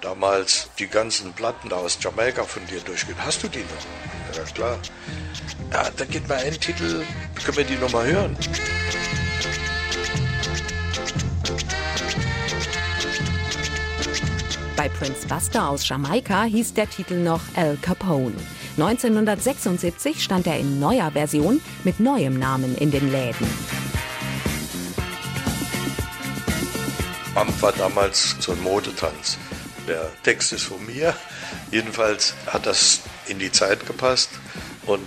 damals 0.00 0.68
die 0.78 0.86
ganzen 0.86 1.32
Platten 1.32 1.72
aus 1.72 1.98
Jamaika 2.00 2.44
von 2.44 2.66
dir 2.66 2.80
durchgehört. 2.80 3.24
Hast 3.24 3.42
du 3.42 3.48
die 3.48 3.60
noch? 3.60 4.36
Ja, 4.36 4.42
klar. 4.44 4.78
Ja, 5.72 5.90
da 5.96 6.04
geht 6.04 6.28
mal 6.28 6.38
ein 6.38 6.52
Titel, 6.52 7.04
können 7.44 7.56
wir 7.56 7.64
die 7.64 7.76
noch 7.76 7.92
mal 7.92 8.06
hören? 8.06 8.36
Bei 14.76 14.88
Prince 14.88 15.26
Buster 15.26 15.68
aus 15.68 15.88
Jamaika 15.88 16.44
hieß 16.44 16.74
der 16.74 16.90
Titel 16.90 17.16
noch 17.16 17.40
Al 17.54 17.78
Capone. 17.80 18.34
1976 18.76 20.22
stand 20.22 20.46
er 20.46 20.58
in 20.58 20.80
neuer 20.80 21.12
Version 21.12 21.60
mit 21.84 22.00
neuem 22.00 22.38
Namen 22.38 22.76
in 22.76 22.90
den 22.90 23.10
Läden. 23.12 23.46
Bump 27.34 27.62
war 27.62 27.72
damals 27.72 28.36
so 28.40 28.52
ein 28.52 28.62
Modetanz. 28.62 29.38
Der 29.86 30.10
Text 30.22 30.52
ist 30.52 30.64
von 30.64 30.84
mir. 30.86 31.14
Jedenfalls 31.70 32.34
hat 32.46 32.66
das 32.66 33.00
in 33.26 33.38
die 33.38 33.52
Zeit 33.52 33.86
gepasst 33.86 34.30
und 34.86 35.00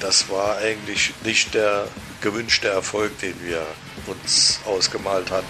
das 0.00 0.28
war 0.30 0.58
eigentlich 0.58 1.12
nicht 1.24 1.54
der 1.54 1.86
gewünschte 2.20 2.68
Erfolg, 2.68 3.18
den 3.20 3.34
wir 3.42 3.66
uns 4.06 4.60
ausgemalt 4.66 5.30
hatten. 5.30 5.46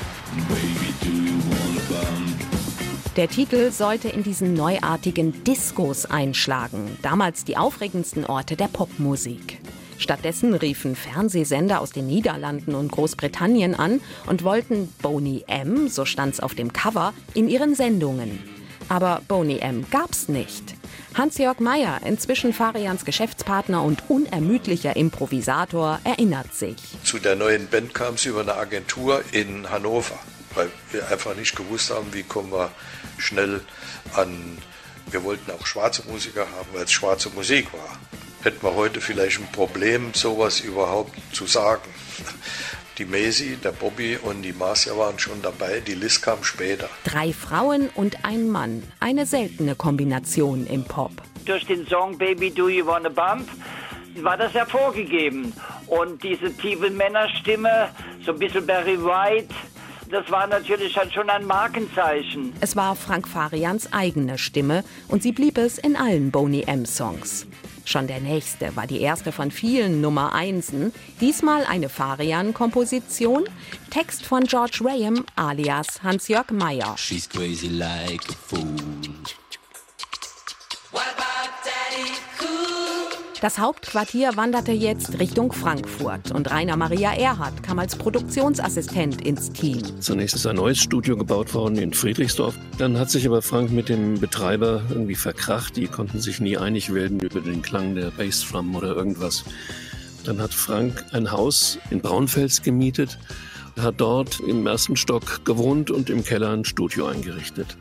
Der 3.17 3.29
Titel 3.29 3.73
sollte 3.73 4.09
in 4.09 4.23
diesen 4.23 4.55
neuartigen 4.55 5.43
Diskos 5.45 6.07
einschlagen, 6.07 6.97
damals 7.03 7.45
die 7.45 7.57
aufregendsten 7.57 8.25
Orte 8.25 8.57
der 8.57 8.69
Popmusik. 8.69 9.59
Stattdessen 9.99 10.55
riefen 10.55 10.97
Fernsehsender 10.97 11.81
aus 11.81 11.91
den 11.91 12.07
Niederlanden 12.07 12.75
und 12.75 12.91
Großbritannien 12.91 13.75
an 13.75 14.01
und 14.27 14.45
wollten 14.45 14.89
Boney 15.03 15.45
M, 15.47 15.89
so 15.89 16.05
stand's 16.05 16.41
auf 16.41 16.55
dem 16.55 16.73
Cover, 16.73 17.13
in 17.35 17.49
ihren 17.49 17.75
Sendungen. 17.75 18.60
Aber 18.91 19.23
Boney 19.29 19.61
M 19.61 19.87
gab's 19.89 20.29
nicht. 20.29 20.75
Hans-Jörg 21.15 21.61
Meyer, 21.61 22.01
inzwischen 22.05 22.53
Farians 22.53 23.05
Geschäftspartner 23.05 23.85
und 23.85 24.03
unermüdlicher 24.09 24.97
Improvisator, 24.97 26.01
erinnert 26.03 26.53
sich. 26.55 26.75
Zu 27.05 27.21
der 27.21 27.37
neuen 27.37 27.69
Band 27.69 27.95
kam 27.95 28.15
es 28.15 28.27
über 28.27 28.41
eine 28.41 28.55
Agentur 28.55 29.23
in 29.31 29.71
Hannover, 29.71 30.19
weil 30.57 30.71
wir 30.91 31.07
einfach 31.09 31.37
nicht 31.37 31.55
gewusst 31.55 31.91
haben, 31.91 32.13
wie 32.13 32.25
kommen 32.25 32.51
wir 32.51 32.73
schnell 33.17 33.61
an. 34.15 34.59
Wir 35.09 35.23
wollten 35.23 35.53
auch 35.53 35.67
schwarze 35.67 36.03
Musiker 36.09 36.49
haben, 36.57 36.69
weil 36.73 36.83
es 36.83 36.91
schwarze 36.93 37.31
Musik 37.31 37.73
war. 37.73 37.97
Hätten 38.43 38.63
wir 38.67 38.75
heute 38.75 39.01
vielleicht 39.01 39.39
ein 39.39 39.53
Problem, 39.53 40.15
sowas 40.15 40.59
überhaupt 40.61 41.17
zu 41.33 41.47
sagen. 41.47 41.89
Die 42.99 43.05
Maisie, 43.05 43.57
der 43.57 43.73
Bobby 43.73 44.19
und 44.23 44.43
die 44.43 44.53
Marcia 44.53 44.97
waren 44.97 45.19
schon 45.19 45.41
dabei, 45.43 45.81
die 45.81 45.95
Liz 45.95 46.21
kam 46.21 46.45
später. 46.45 46.89
Drei 47.05 47.33
Frauen 47.33 47.89
und 47.95 48.25
ein 48.25 48.49
Mann. 48.49 48.83
Eine 49.01 49.25
seltene 49.25 49.75
Kombination 49.75 50.67
im 50.67 50.85
Pop. 50.85 51.13
Durch 51.47 51.65
den 51.65 51.87
Song 51.87 52.19
Baby 52.19 52.51
Do 52.51 52.69
You 52.69 52.85
Wanna 52.87 53.09
Bump 53.09 53.49
war 54.17 54.37
das 54.37 54.53
hervorgegeben. 54.53 55.53
Und 55.87 56.23
diese 56.23 56.53
tiefe 56.55 56.91
Männerstimme, 56.91 57.89
so 58.25 58.33
ein 58.33 58.39
bisschen 58.39 58.67
Barry 58.67 59.03
White, 59.03 59.55
das 60.11 60.29
war 60.31 60.47
natürlich 60.47 60.97
halt 60.97 61.15
schon 61.15 61.31
ein 61.31 61.47
Markenzeichen. 61.47 62.53
Es 62.61 62.75
war 62.75 62.97
Frank 62.97 63.29
Farians 63.29 63.93
eigene 63.93 64.39
Stimme 64.39 64.85
und 65.09 65.23
sie 65.23 65.33
blieb 65.33 65.57
es 65.57 65.79
in 65.79 65.97
allen 65.97 66.31
Boney 66.31 66.65
M-Songs. 66.67 67.47
Schon 67.85 68.07
der 68.07 68.21
nächste 68.21 68.77
war 68.77 68.87
die 68.87 69.01
erste 69.01 69.33
von 69.33 69.51
vielen 69.51 70.01
Nummer 70.01 70.33
Einsen. 70.33 70.93
Diesmal 71.21 71.65
eine 71.65 71.89
Farian-Komposition. 71.89 73.45
Text 73.91 74.25
von 74.25 74.45
George 74.45 74.79
Graham 74.83 75.25
alias 75.37 76.03
Hans-Jörg 76.03 76.51
Meyer. 76.51 76.97
She's 76.97 77.29
crazy 77.29 77.69
like 77.69 78.23
a 78.29 78.33
fool. 78.33 78.75
Das 83.41 83.59
Hauptquartier 83.59 84.37
wanderte 84.37 84.73
jetzt 84.73 85.19
Richtung 85.19 85.51
Frankfurt 85.51 86.31
und 86.31 86.51
Rainer 86.51 86.77
Maria 86.77 87.15
Erhardt 87.15 87.63
kam 87.63 87.79
als 87.79 87.97
Produktionsassistent 87.97 89.23
ins 89.23 89.51
Team. 89.51 89.81
Zunächst 89.99 90.37
ist 90.37 90.47
ein 90.47 90.57
neues 90.57 90.79
Studio 90.79 91.17
gebaut 91.17 91.55
worden 91.55 91.79
in 91.79 91.95
Friedrichsdorf. 91.95 92.55
Dann 92.77 92.99
hat 92.99 93.11
sich 93.11 93.27
aber 93.27 93.41
Frank 93.41 93.71
mit 93.71 93.89
dem 93.89 94.21
Betreiber 94.21 94.83
irgendwie 94.91 95.15
verkracht. 95.15 95.79
Die 95.79 95.87
konnten 95.87 96.21
sich 96.21 96.39
nie 96.41 96.59
einig 96.59 96.93
werden 96.93 97.19
über 97.21 97.41
den 97.41 97.63
Klang 97.63 97.95
der 97.95 98.11
Bassdrum 98.11 98.77
oder 98.77 98.95
irgendwas. 98.95 99.43
Dann 100.25 100.43
hat 100.43 100.53
Frank 100.53 101.03
ein 101.13 101.33
Haus 101.33 101.79
in 101.89 102.03
Braunfels 102.03 102.61
gemietet, 102.61 103.19
hat 103.81 103.95
dort 104.03 104.41
im 104.41 104.67
ersten 104.67 104.97
Stock 104.97 105.47
gewohnt 105.47 105.91
und 105.91 106.11
im 106.11 106.25
Keller 106.25 106.51
ein 106.51 106.67
Studio 106.67 107.07
eingerichtet. 107.07 107.79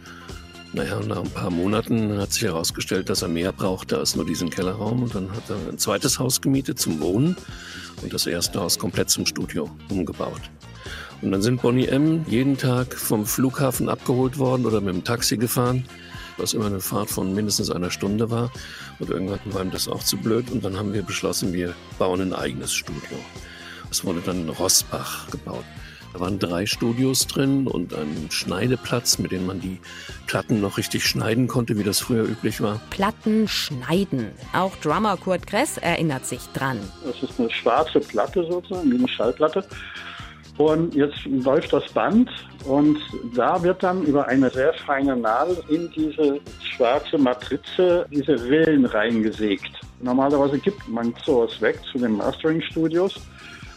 Naja, 0.71 0.99
nach 0.99 1.23
ein 1.23 1.31
paar 1.31 1.49
Monaten 1.49 2.19
hat 2.19 2.31
sich 2.31 2.43
herausgestellt, 2.43 3.09
dass 3.09 3.23
er 3.23 3.27
mehr 3.27 3.51
brauchte 3.51 3.97
als 3.97 4.15
nur 4.15 4.25
diesen 4.25 4.51
Kellerraum. 4.51 5.01
Und 5.03 5.15
dann 5.15 5.31
hat 5.31 5.49
er 5.49 5.55
ein 5.67 5.79
zweites 5.79 6.19
Haus 6.19 6.41
gemietet 6.41 6.79
zum 6.79 6.99
Wohnen 6.99 7.35
und 8.03 8.13
das 8.13 8.27
erste 8.27 8.61
Haus 8.61 8.77
komplett 8.77 9.09
zum 9.09 9.25
Studio 9.25 9.69
umgebaut. 9.89 10.41
Und 11.21 11.31
dann 11.31 11.41
sind 11.41 11.61
Bonnie 11.61 11.88
M. 11.88 12.23
jeden 12.29 12.57
Tag 12.57 12.93
vom 12.93 13.25
Flughafen 13.25 13.89
abgeholt 13.89 14.38
worden 14.38 14.65
oder 14.65 14.79
mit 14.79 14.93
dem 14.93 15.03
Taxi 15.03 15.38
gefahren, 15.38 15.85
was 16.38 16.53
immer 16.53 16.67
eine 16.67 16.79
Fahrt 16.79 17.09
von 17.09 17.33
mindestens 17.33 17.71
einer 17.71 17.89
Stunde 17.89 18.29
war. 18.29 18.51
Und 18.99 19.09
irgendwann 19.09 19.39
war 19.45 19.63
ihm 19.63 19.71
das 19.71 19.88
auch 19.88 20.03
zu 20.03 20.17
blöd. 20.17 20.51
Und 20.51 20.63
dann 20.63 20.77
haben 20.77 20.93
wir 20.93 21.01
beschlossen, 21.01 21.51
wir 21.51 21.73
bauen 21.97 22.21
ein 22.21 22.33
eigenes 22.33 22.71
Studio. 22.73 23.17
Es 23.89 24.05
wurde 24.05 24.21
dann 24.21 24.41
in 24.41 24.49
Rossbach 24.49 25.31
gebaut. 25.31 25.65
Da 26.13 26.20
waren 26.20 26.39
drei 26.39 26.66
Studios 26.66 27.28
drin 27.28 27.68
und 27.68 27.94
ein 27.94 28.28
Schneideplatz, 28.32 29.20
mit 29.20 29.32
dem 29.32 29.46
man 29.46 29.62
die 29.62 29.80
Platten 30.25 30.60
noch 30.60 30.78
richtig 30.78 31.06
schneiden 31.06 31.48
konnte, 31.48 31.78
wie 31.78 31.84
das 31.84 32.00
früher 32.00 32.24
üblich 32.24 32.62
war. 32.62 32.82
Platten 32.89 33.48
schneiden. 33.48 34.32
Auch 34.54 34.75
Drummer 34.78 35.18
Kurt 35.18 35.46
Kress 35.46 35.78
erinnert 35.78 36.25
sich 36.25 36.42
dran. 36.54 36.80
Das 37.04 37.22
ist 37.22 37.39
eine 37.39 37.50
schwarze 37.51 38.00
Platte 38.00 38.46
sozusagen, 38.50 38.92
wie 38.92 38.98
eine 38.98 39.08
Schallplatte. 39.08 39.66
Und 40.58 40.94
jetzt 40.94 41.24
läuft 41.25 41.72
das 41.72 41.89
Band 41.94 42.30
und 42.66 43.00
da 43.34 43.63
wird 43.63 43.82
dann 43.82 44.04
über 44.04 44.28
eine 44.28 44.50
sehr 44.50 44.74
feine 44.74 45.16
Nadel 45.16 45.63
in 45.70 45.89
diese 45.92 46.42
schwarze 46.62 47.18
Matrize 47.18 48.06
diese 48.12 48.34
Rillen 48.44 48.86
reingesägt. 48.86 49.72
Normalerweise 50.01 50.60
gibt 50.60 50.86
man 50.89 51.13
sowas 51.25 51.62
weg 51.62 51.80
zu 51.89 51.98
den 51.98 52.17
Mastering-Studios. 52.17 53.22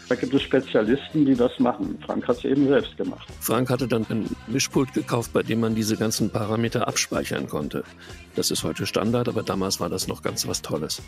Da 0.09 0.15
gibt 0.15 0.33
es 0.33 0.41
Spezialisten, 0.41 1.25
die 1.25 1.35
das 1.35 1.57
machen. 1.59 1.97
Frank 2.05 2.27
hat 2.27 2.37
es 2.37 2.45
eben 2.45 2.67
selbst 2.67 2.95
gemacht. 2.97 3.27
Frank 3.39 3.69
hatte 3.69 3.87
dann 3.87 4.05
ein 4.09 4.29
Mischpult 4.47 4.93
gekauft, 4.93 5.31
bei 5.33 5.43
dem 5.43 5.61
man 5.61 5.75
diese 5.75 5.95
ganzen 5.97 6.29
Parameter 6.29 6.87
abspeichern 6.87 7.47
konnte. 7.47 7.83
Das 8.35 8.51
ist 8.51 8.63
heute 8.63 8.85
Standard, 8.85 9.29
aber 9.29 9.43
damals 9.43 9.79
war 9.79 9.89
das 9.89 10.07
noch 10.07 10.21
ganz 10.21 10.47
was 10.47 10.61
Tolles. 10.61 11.01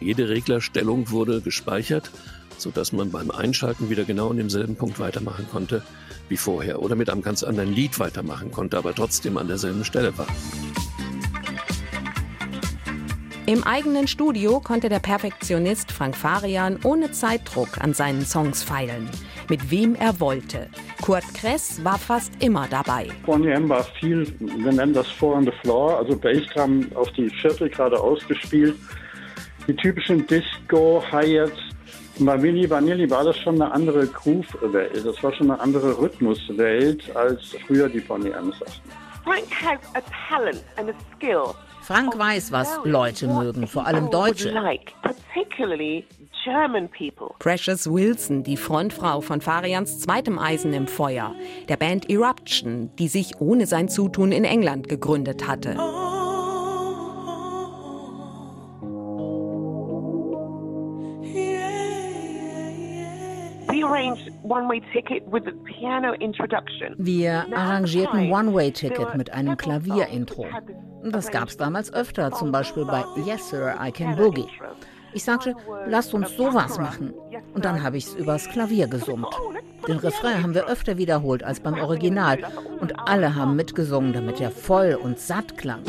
Jede 0.00 0.28
Reglerstellung 0.28 1.10
wurde 1.10 1.40
gespeichert, 1.40 2.10
sodass 2.58 2.92
man 2.92 3.10
beim 3.10 3.30
Einschalten 3.30 3.90
wieder 3.90 4.04
genau 4.04 4.30
an 4.30 4.36
demselben 4.36 4.76
Punkt 4.76 4.98
weitermachen 5.00 5.46
konnte 5.50 5.82
wie 6.28 6.36
vorher 6.36 6.80
oder 6.80 6.96
mit 6.96 7.10
einem 7.10 7.22
ganz 7.22 7.42
anderen 7.42 7.72
Lied 7.72 7.98
weitermachen 7.98 8.50
konnte, 8.50 8.78
aber 8.78 8.94
trotzdem 8.94 9.36
an 9.36 9.48
derselben 9.48 9.84
Stelle 9.84 10.16
war. 10.16 10.26
Im 13.46 13.62
eigenen 13.62 14.08
Studio 14.08 14.58
konnte 14.58 14.88
der 14.88 15.00
Perfektionist 15.00 15.92
Frank 15.92 16.16
Farian 16.16 16.78
ohne 16.82 17.12
Zeitdruck 17.12 17.76
an 17.78 17.92
seinen 17.92 18.24
Songs 18.24 18.62
feilen. 18.62 19.10
Mit 19.50 19.70
wem 19.70 19.94
er 19.96 20.18
wollte. 20.18 20.70
Kurt 21.02 21.24
Kress 21.34 21.84
war 21.84 21.98
fast 21.98 22.32
immer 22.42 22.66
dabei. 22.68 23.08
Bonnie 23.26 23.50
M 23.50 23.68
war 23.68 23.84
viel, 24.00 24.34
wir 24.40 24.72
nennen 24.72 24.94
das 24.94 25.08
Four 25.08 25.36
on 25.36 25.44
the 25.44 25.52
Floor, 25.60 25.98
also 25.98 26.16
Bassdrum 26.16 26.86
auf 26.94 27.12
die 27.12 27.28
Viertel 27.28 27.68
gerade 27.68 28.00
ausgespielt. 28.00 28.76
Die 29.68 29.76
typischen 29.76 30.26
Disco, 30.26 31.04
Hi-Hats. 31.12 31.58
Bei 32.20 32.40
Willy 32.40 32.70
Vanilli 32.70 33.10
war 33.10 33.24
das 33.24 33.36
schon 33.36 33.60
eine 33.60 33.70
andere 33.70 34.06
Groove-Welt, 34.06 35.04
das 35.04 35.22
war 35.22 35.34
schon 35.34 35.50
eine 35.50 35.60
andere 35.60 35.98
Rhythmuswelt 35.98 37.14
als 37.14 37.54
früher 37.66 37.90
die 37.90 38.00
Bonnie 38.00 38.30
M 38.30 38.52
Sachen. 38.52 38.80
Frank 39.22 39.50
has 39.50 39.80
a 39.94 40.02
talent 40.28 40.64
and 40.76 40.90
a 40.90 40.94
skill 41.16 41.54
Frank 41.84 42.18
weiß, 42.18 42.50
was 42.50 42.80
Leute 42.84 43.26
mögen, 43.26 43.66
vor 43.66 43.86
allem 43.86 44.10
Deutsche. 44.10 44.54
Precious 47.38 47.86
Wilson, 47.92 48.42
die 48.42 48.56
Frontfrau 48.56 49.20
von 49.20 49.42
Farians 49.42 50.00
zweitem 50.00 50.38
Eisen 50.38 50.72
im 50.72 50.86
Feuer, 50.86 51.34
der 51.68 51.76
Band 51.76 52.08
Eruption, 52.08 52.90
die 52.98 53.08
sich 53.08 53.38
ohne 53.38 53.66
sein 53.66 53.90
Zutun 53.90 54.32
in 54.32 54.44
England 54.44 54.88
gegründet 54.88 55.46
hatte. 55.46 55.76
Wir 66.96 67.46
arrangierten 67.54 68.32
One-Way-Ticket 68.32 69.16
mit 69.16 69.32
einem 69.34 69.58
Klavierintro. 69.58 70.46
Das 71.12 71.30
gab 71.30 71.48
es 71.48 71.56
damals 71.56 71.92
öfter, 71.92 72.32
zum 72.32 72.50
Beispiel 72.50 72.84
bei 72.86 73.04
Yes 73.26 73.50
Sir, 73.50 73.76
I 73.80 73.92
Can 73.92 74.16
Boogie. 74.16 74.46
Ich 75.12 75.22
sagte, 75.22 75.54
lasst 75.86 76.14
uns 76.14 76.34
sowas 76.36 76.78
machen. 76.78 77.12
Und 77.52 77.64
dann 77.64 77.82
habe 77.82 77.98
ich 77.98 78.06
es 78.06 78.14
übers 78.14 78.48
Klavier 78.48 78.88
gesummt. 78.88 79.28
Den 79.86 79.98
Refrain 79.98 80.42
haben 80.42 80.54
wir 80.54 80.66
öfter 80.66 80.96
wiederholt 80.96 81.44
als 81.44 81.60
beim 81.60 81.74
Original. 81.74 82.38
Und 82.80 82.98
alle 82.98 83.34
haben 83.34 83.54
mitgesungen, 83.54 84.12
damit 84.12 84.40
er 84.40 84.50
voll 84.50 84.98
und 85.00 85.18
satt 85.18 85.58
klang. 85.58 85.82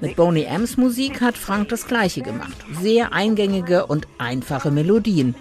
Mit 0.00 0.16
Boney 0.16 0.44
M's 0.44 0.76
Musik 0.76 1.20
hat 1.20 1.36
Frank 1.36 1.68
das 1.68 1.86
gleiche 1.86 2.22
gemacht. 2.22 2.56
Sehr 2.80 3.12
eingängige 3.12 3.86
und 3.86 4.08
einfache 4.18 4.70
Melodien. 4.70 5.34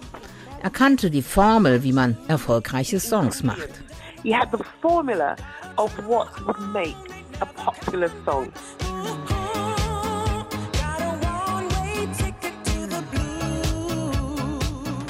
Er 0.62 0.70
kannte 0.70 1.10
die 1.10 1.22
Formel, 1.22 1.84
wie 1.84 1.93
man 1.93 2.17
erfolgreiche 2.28 3.00
Songs 3.00 3.43
macht. 3.43 3.70
He 4.24 4.36
had 4.36 4.50
the 4.52 4.63
formula 4.82 5.36
of 5.78 5.91
what 6.08 6.28
would 6.46 6.60
make 6.74 6.96
a 7.39 7.46
popular 7.46 8.10
song. 8.26 8.52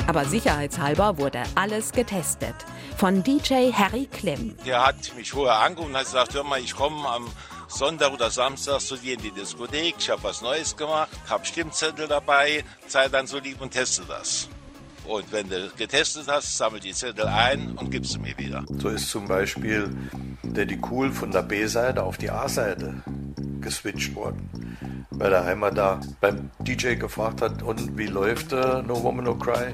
Aber 0.07 0.25
sicherheitshalber 0.25 1.17
wurde 1.17 1.43
alles 1.55 1.91
getestet. 1.91 2.55
Von 2.97 3.23
DJ 3.23 3.71
Harry 3.73 4.05
Klemm. 4.05 4.55
Der 4.65 4.86
hat 4.86 5.13
mich 5.15 5.31
vorher 5.31 5.60
angerufen 5.60 5.91
und 5.91 5.97
hat 5.97 6.05
gesagt, 6.05 6.33
hör 6.33 6.43
mal, 6.43 6.60
ich 6.60 6.75
komme 6.75 7.07
am 7.07 7.27
Sonntag 7.67 8.13
oder 8.13 8.29
Samstag 8.29 8.79
zu 8.79 8.95
dir 8.95 9.13
in 9.15 9.21
die 9.21 9.31
Diskothek, 9.31 9.95
ich 9.99 10.10
habe 10.10 10.23
was 10.23 10.41
Neues 10.41 10.75
gemacht, 10.75 11.10
habe 11.29 11.45
Stimmzettel 11.45 12.07
dabei, 12.07 12.63
sei 12.88 13.10
dann 13.10 13.27
so 13.27 13.39
lieb 13.39 13.62
und 13.62 13.71
teste 13.71 14.03
das. 14.07 14.47
Und 15.07 15.31
wenn 15.31 15.49
du 15.49 15.69
getestet 15.77 16.25
hast, 16.27 16.57
sammelt 16.57 16.83
die 16.83 16.93
Zettel 16.93 17.27
ein 17.27 17.71
und 17.77 17.89
gibst 17.89 18.11
sie 18.11 18.19
mir 18.19 18.37
wieder. 18.37 18.63
So 18.77 18.89
ist 18.89 19.09
zum 19.09 19.27
Beispiel 19.27 19.89
Daddy 20.43 20.79
Cool 20.89 21.11
von 21.11 21.31
der 21.31 21.43
B-Seite 21.43 22.03
auf 22.03 22.17
die 22.17 22.29
A-Seite 22.29 22.95
geswitcht 23.61 24.15
worden. 24.15 24.49
Weil 25.11 25.29
der 25.31 25.45
Heimer 25.45 25.71
da 25.71 25.99
beim 26.21 26.51
DJ 26.59 26.95
gefragt 26.95 27.41
hat, 27.41 27.63
und 27.63 27.97
wie 27.97 28.05
läuft 28.05 28.51
äh, 28.51 28.83
No 28.83 29.01
Woman 29.01 29.25
No 29.25 29.35
Cry? 29.35 29.73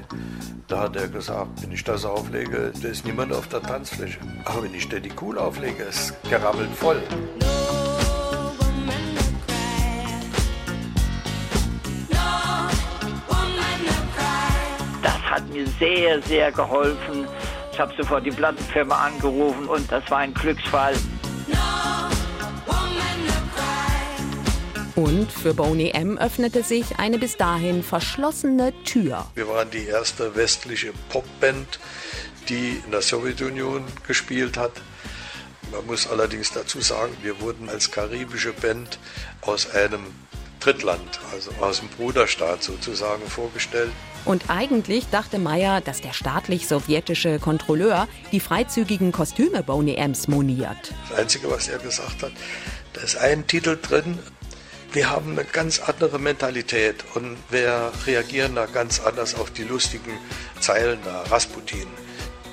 Da 0.68 0.80
hat 0.80 0.96
er 0.96 1.08
gesagt, 1.08 1.62
wenn 1.62 1.72
ich 1.72 1.84
das 1.84 2.04
auflege, 2.04 2.72
da 2.80 2.88
ist 2.88 3.04
niemand 3.04 3.32
auf 3.32 3.48
der 3.48 3.60
Tanzfläche. 3.60 4.18
Aber 4.44 4.62
wenn 4.62 4.74
ich 4.74 4.88
Daddy 4.88 5.10
Cool 5.20 5.38
auflege, 5.38 5.82
ist 5.82 6.14
gerammelt 6.30 6.70
voll. 6.70 7.02
Das 7.38 7.63
mir 15.54 15.66
sehr, 15.78 16.20
sehr 16.22 16.52
geholfen. 16.52 17.26
Ich 17.72 17.78
habe 17.78 17.92
sofort 17.96 18.26
die 18.26 18.30
Plattenfirma 18.30 19.06
angerufen 19.06 19.66
und 19.66 19.90
das 19.90 20.08
war 20.10 20.18
ein 20.18 20.34
Glücksfall. 20.34 20.94
Und 24.96 25.32
für 25.32 25.54
Boney 25.54 25.90
M 25.90 26.18
öffnete 26.18 26.62
sich 26.62 26.98
eine 26.98 27.18
bis 27.18 27.36
dahin 27.36 27.82
verschlossene 27.82 28.72
Tür. 28.84 29.26
Wir 29.34 29.48
waren 29.48 29.70
die 29.70 29.86
erste 29.86 30.36
westliche 30.36 30.92
Popband, 31.08 31.80
die 32.48 32.80
in 32.84 32.90
der 32.92 33.02
Sowjetunion 33.02 33.84
gespielt 34.06 34.56
hat. 34.56 34.72
Man 35.72 35.86
muss 35.86 36.08
allerdings 36.08 36.52
dazu 36.52 36.80
sagen, 36.80 37.12
wir 37.22 37.40
wurden 37.40 37.68
als 37.68 37.90
karibische 37.90 38.52
Band 38.52 38.98
aus 39.40 39.68
einem 39.74 40.06
Drittland, 40.64 41.20
also 41.32 41.50
aus 41.60 41.80
dem 41.80 41.88
Bruderstaat 41.88 42.62
sozusagen 42.62 43.26
vorgestellt. 43.28 43.92
Und 44.24 44.44
eigentlich 44.48 45.04
dachte 45.10 45.38
Meyer, 45.38 45.82
dass 45.82 46.00
der 46.00 46.14
staatlich-sowjetische 46.14 47.38
Kontrolleur 47.38 48.08
die 48.32 48.40
freizügigen 48.40 49.12
Kostüme 49.12 49.62
Boney 49.62 49.96
M's 49.96 50.28
moniert. 50.28 50.94
Das 51.10 51.18
Einzige, 51.18 51.50
was 51.50 51.68
er 51.68 51.78
gesagt 51.78 52.22
hat, 52.22 52.32
da 52.94 53.02
ist 53.02 53.16
ein 53.16 53.46
Titel 53.46 53.78
drin, 53.80 54.18
wir 54.92 55.10
haben 55.10 55.32
eine 55.32 55.44
ganz 55.44 55.80
andere 55.80 56.18
Mentalität 56.18 57.04
und 57.14 57.36
wir 57.50 57.92
reagieren 58.06 58.54
da 58.54 58.66
ganz 58.66 59.00
anders 59.00 59.34
auf 59.34 59.50
die 59.50 59.64
lustigen 59.64 60.12
Zeilen 60.60 61.00
da, 61.04 61.22
Rasputin. 61.22 61.88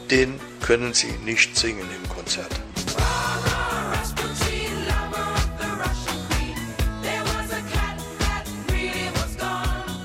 Den 0.10 0.40
können 0.60 0.94
Sie 0.94 1.12
nicht 1.24 1.56
singen 1.56 1.88
im 2.04 2.10
Konzert. 2.10 2.52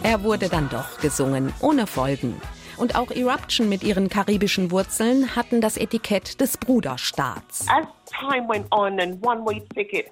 Er 0.06 0.22
wurde 0.22 0.48
dann 0.48 0.68
doch 0.68 1.00
gesungen, 1.00 1.52
ohne 1.60 1.88
Folgen. 1.88 2.40
Und 2.76 2.94
auch 2.94 3.10
Eruption 3.10 3.68
mit 3.68 3.82
ihren 3.82 4.08
karibischen 4.08 4.70
Wurzeln 4.70 5.34
hatten 5.34 5.60
das 5.60 5.76
Etikett 5.76 6.40
des 6.40 6.56
Bruderstaats. 6.58 7.66
As 7.68 7.88
time 8.06 8.48
went 8.48 8.66
on 8.70 9.00
and 9.00 9.20
one-way 9.26 9.60
ticket 9.74 10.06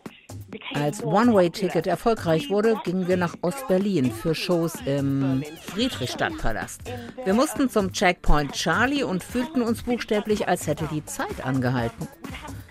Als 0.75 1.03
One-Way-Ticket 1.03 1.87
erfolgreich 1.87 2.51
wurde, 2.51 2.77
gingen 2.85 3.09
wir 3.09 3.17
nach 3.17 3.35
Ostberlin 3.43 4.11
für 4.11 4.35
Shows 4.35 4.75
im 4.87 5.43
Friedrichstadtpalast. 5.62 6.83
Wir 7.25 7.35
mussten 7.35 7.69
zum 7.69 7.93
Checkpoint 7.93 8.53
Charlie 8.53 9.03
und 9.03 9.23
fühlten 9.23 9.62
uns 9.62 9.83
buchstäblich, 9.83 10.49
als 10.49 10.67
hätte 10.67 10.88
die 10.93 11.05
Zeit 11.05 11.45
angehalten. 11.45 12.09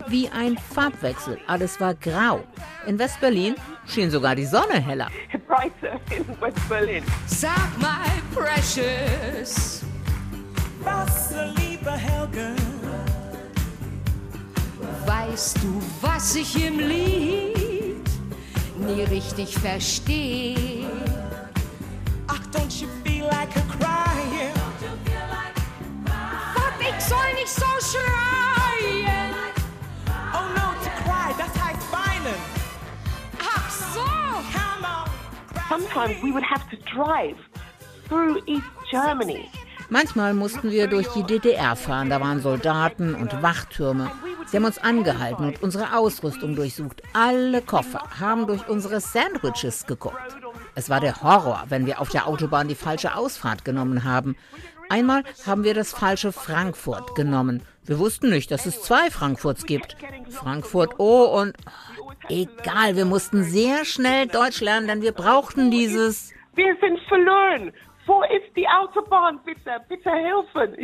Wie 0.08 0.30
ein 0.30 0.58
Farbwechsel, 0.58 1.38
alles 1.48 1.80
war 1.80 1.96
grau. 1.96 2.42
In 2.86 3.00
Westberlin 3.00 3.56
schien 3.88 4.12
sogar 4.12 4.36
die 4.36 4.46
Sonne 4.46 4.82
heller. 4.82 5.08
Sag 7.28 7.82
mal, 7.82 8.06
Precious, 8.34 9.84
was 10.84 11.34
lieber 11.58 11.92
Helge, 11.92 12.56
weißt 15.06 15.58
du, 15.58 15.82
was 16.02 16.36
ich 16.36 16.66
im 16.66 16.80
Lied 16.80 17.73
nie 18.78 19.04
richtig 19.04 19.58
verstehe? 19.58 20.86
Ach, 22.28 22.40
don't 22.52 22.82
you 22.82 22.88
feel 23.04 23.26
like 23.26 23.56
a 23.56 23.62
crying? 23.78 24.54
Und 26.56 26.82
ich 26.82 27.04
soll 27.04 27.34
nicht 27.36 27.50
so 27.50 27.66
schreien. 27.82 29.34
Oh 30.34 30.48
no, 30.56 30.74
to 30.84 30.90
cry, 31.04 31.34
das 31.38 31.54
heißt 31.64 31.92
weinen. 31.92 32.40
Ach 33.40 33.70
so. 33.70 34.02
Come 34.52 34.86
on. 34.86 35.10
Sometimes 35.70 36.22
we 36.24 36.32
would 36.32 36.44
have 36.44 36.70
to 36.70 36.78
drive 36.94 37.38
through 38.08 38.42
East 38.46 38.64
Germany. 38.92 39.50
Manchmal 39.90 40.34
mussten 40.34 40.72
wir 40.72 40.88
durch 40.88 41.08
die 41.10 41.24
DDR 41.24 41.76
fahren. 41.76 42.10
Da 42.10 42.20
waren 42.20 42.42
Soldaten 42.42 43.14
und 43.14 43.44
Wachtürme. 43.44 44.10
Sie 44.48 44.58
haben 44.58 44.66
uns 44.66 44.78
angehalten 44.78 45.46
und 45.46 45.64
unsere 45.64 45.98
Ausrüstung 45.98 46.56
durchsucht. 46.56 47.02
Alle 47.14 47.62
Koffer 47.62 48.02
haben 48.20 48.48
durch 48.48 48.68
unsere 48.68 49.00
Sandwiches 49.00 49.86
geguckt. 49.88 50.18
Es 50.76 50.90
war 50.90 51.00
der 51.00 51.22
Horror, 51.22 51.66
wenn 51.70 51.86
wir 51.86 52.02
auf 52.02 52.10
der 52.10 52.28
Autobahn 52.28 52.68
die 52.68 52.76
falsche 52.76 53.16
Ausfahrt 53.16 53.66
genommen 53.66 54.04
haben. 54.04 54.36
Einmal 54.90 55.24
haben 55.46 55.64
wir 55.64 55.74
das 55.74 55.94
falsche 55.94 56.32
Frankfurt 56.32 57.16
genommen. 57.16 57.64
Wir 57.86 58.00
wussten 58.00 58.30
nicht, 58.30 58.52
dass 58.52 58.66
es 58.66 58.82
zwei 58.82 59.10
Frankfurts 59.10 59.66
gibt. 59.66 59.98
Frankfurt 60.30 61.00
O 61.00 61.40
und 61.40 61.56
egal, 62.30 62.96
wir 62.96 63.06
mussten 63.06 63.44
sehr 63.44 63.86
schnell 63.86 64.28
Deutsch 64.28 64.62
lernen, 64.62 64.88
denn 64.88 65.02
wir 65.02 65.12
brauchten 65.12 65.72
dieses 65.72 66.34
Wir 66.56 66.76
sind 66.80 67.00
verloren. 67.08 67.72
Wo 68.06 68.22
ist 68.24 68.56
die 68.56 68.68
Autobahn? 68.68 69.40
Bitte, 69.46 69.72
bitte 69.88 70.10
helfen. 70.10 70.76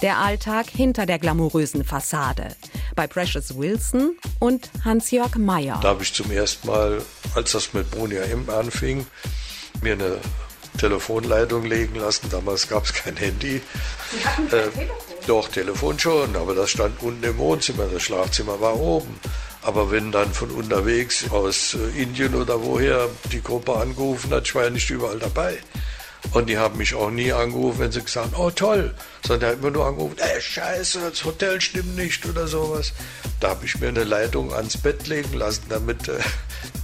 Der 0.00 0.18
Alltag 0.18 0.66
hinter 0.68 1.06
der 1.06 1.18
glamourösen 1.18 1.84
Fassade. 1.84 2.48
Bei 2.94 3.06
Precious 3.06 3.56
Wilson 3.56 4.16
und 4.38 4.70
Hans-Jörg 4.84 5.36
Meyer. 5.36 5.78
Da 5.82 5.88
habe 5.88 6.02
ich 6.02 6.12
zum 6.12 6.30
ersten 6.30 6.66
Mal, 6.66 7.02
als 7.34 7.52
das 7.52 7.72
mit 7.72 7.96
Monia 7.96 8.22
M 8.22 8.48
anfing, 8.50 9.06
mir 9.80 9.94
eine 9.94 10.18
Telefonleitung 10.78 11.64
legen 11.64 11.96
lassen. 11.96 12.28
Damals 12.30 12.68
gab 12.68 12.84
es 12.84 12.92
kein 12.92 13.16
Handy. 13.16 13.56
Äh, 14.50 14.68
doch, 15.26 15.48
Telefon 15.48 15.98
schon, 15.98 16.36
aber 16.36 16.54
das 16.54 16.70
stand 16.70 17.02
unten 17.02 17.22
im 17.22 17.38
Wohnzimmer, 17.38 17.86
das 17.92 18.02
Schlafzimmer 18.02 18.60
war 18.60 18.78
oben. 18.78 19.18
Aber 19.62 19.90
wenn 19.90 20.10
dann 20.10 20.32
von 20.32 20.50
unterwegs 20.50 21.30
aus 21.30 21.74
äh, 21.74 22.02
Indien 22.02 22.34
oder 22.34 22.62
woher 22.62 23.08
die 23.30 23.42
Gruppe 23.42 23.76
angerufen 23.76 24.32
hat, 24.32 24.46
ich 24.46 24.54
war 24.54 24.64
ja 24.64 24.70
nicht 24.70 24.90
überall 24.90 25.18
dabei. 25.18 25.58
Und 26.30 26.48
die 26.48 26.56
haben 26.56 26.78
mich 26.78 26.94
auch 26.94 27.10
nie 27.10 27.32
angerufen, 27.32 27.80
wenn 27.80 27.92
sie 27.92 28.00
gesagt 28.00 28.32
haben, 28.32 28.42
oh 28.42 28.50
toll, 28.50 28.94
sondern 29.26 29.40
die 29.40 29.46
haben 29.46 29.60
immer 29.60 29.70
nur 29.70 29.86
angerufen, 29.86 30.16
ey 30.18 30.40
scheiße, 30.40 31.00
das 31.10 31.24
Hotel 31.24 31.60
stimmt 31.60 31.96
nicht 31.96 32.24
oder 32.26 32.46
sowas. 32.46 32.92
Da 33.40 33.50
habe 33.50 33.66
ich 33.66 33.78
mir 33.80 33.88
eine 33.88 34.04
Leitung 34.04 34.52
ans 34.52 34.76
Bett 34.76 35.08
legen 35.08 35.34
lassen, 35.34 35.64
damit, 35.68 36.08
äh, 36.08 36.20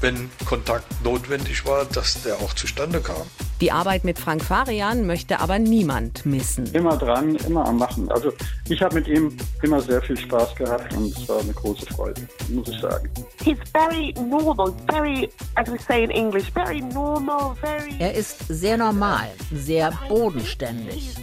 wenn 0.00 0.30
Kontakt 0.46 0.86
notwendig 1.04 1.64
war, 1.66 1.84
dass 1.86 2.22
der 2.22 2.36
auch 2.36 2.54
zustande 2.54 3.00
kam. 3.00 3.22
Die 3.60 3.72
Arbeit 3.72 4.04
mit 4.04 4.18
Frank 4.18 4.44
Farian 4.44 5.06
möchte 5.06 5.40
aber 5.40 5.58
niemand 5.58 6.24
missen. 6.24 6.66
Immer 6.74 6.96
dran, 6.96 7.34
immer 7.46 7.66
am 7.66 7.78
Machen. 7.78 8.10
Also 8.12 8.32
ich 8.68 8.80
habe 8.80 8.94
mit 8.96 9.08
ihm 9.08 9.36
immer 9.62 9.80
sehr 9.80 10.00
viel 10.02 10.16
Spaß 10.16 10.54
gehabt 10.54 10.94
und 10.94 11.16
es 11.16 11.28
war 11.28 11.40
eine 11.40 11.52
große 11.52 11.86
Freude, 11.86 12.22
muss 12.48 12.68
ich 12.68 12.80
sagen. 12.80 13.08
he's 13.48 13.58
very 13.72 14.14
normal, 14.28 14.72
very, 14.90 15.28
as 15.56 15.70
we 15.70 15.78
say 15.78 16.04
in 16.04 16.10
English, 16.10 16.50
very 16.52 16.80
normal, 16.80 17.56
very. 17.60 17.94
Er 17.98 18.14
ist 18.14 18.44
sehr 18.48 18.76
normal, 18.76 19.30
sehr 19.52 19.92
bodenständig. 20.08 21.14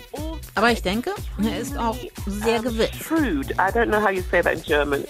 Aber 0.55 0.71
ich 0.71 0.81
denke, 0.81 1.11
er 1.43 1.59
ist 1.59 1.77
auch 1.77 1.97
sehr 2.25 2.61
gewiss. 2.61 2.89
Shrewd. 3.05 3.51
I 3.51 3.71
don't 3.71 3.87
know 3.87 4.01
how 4.01 4.09
you 4.09 4.23
say 4.31 4.41
that 4.41 4.53
in 4.53 4.63
German. 4.63 5.03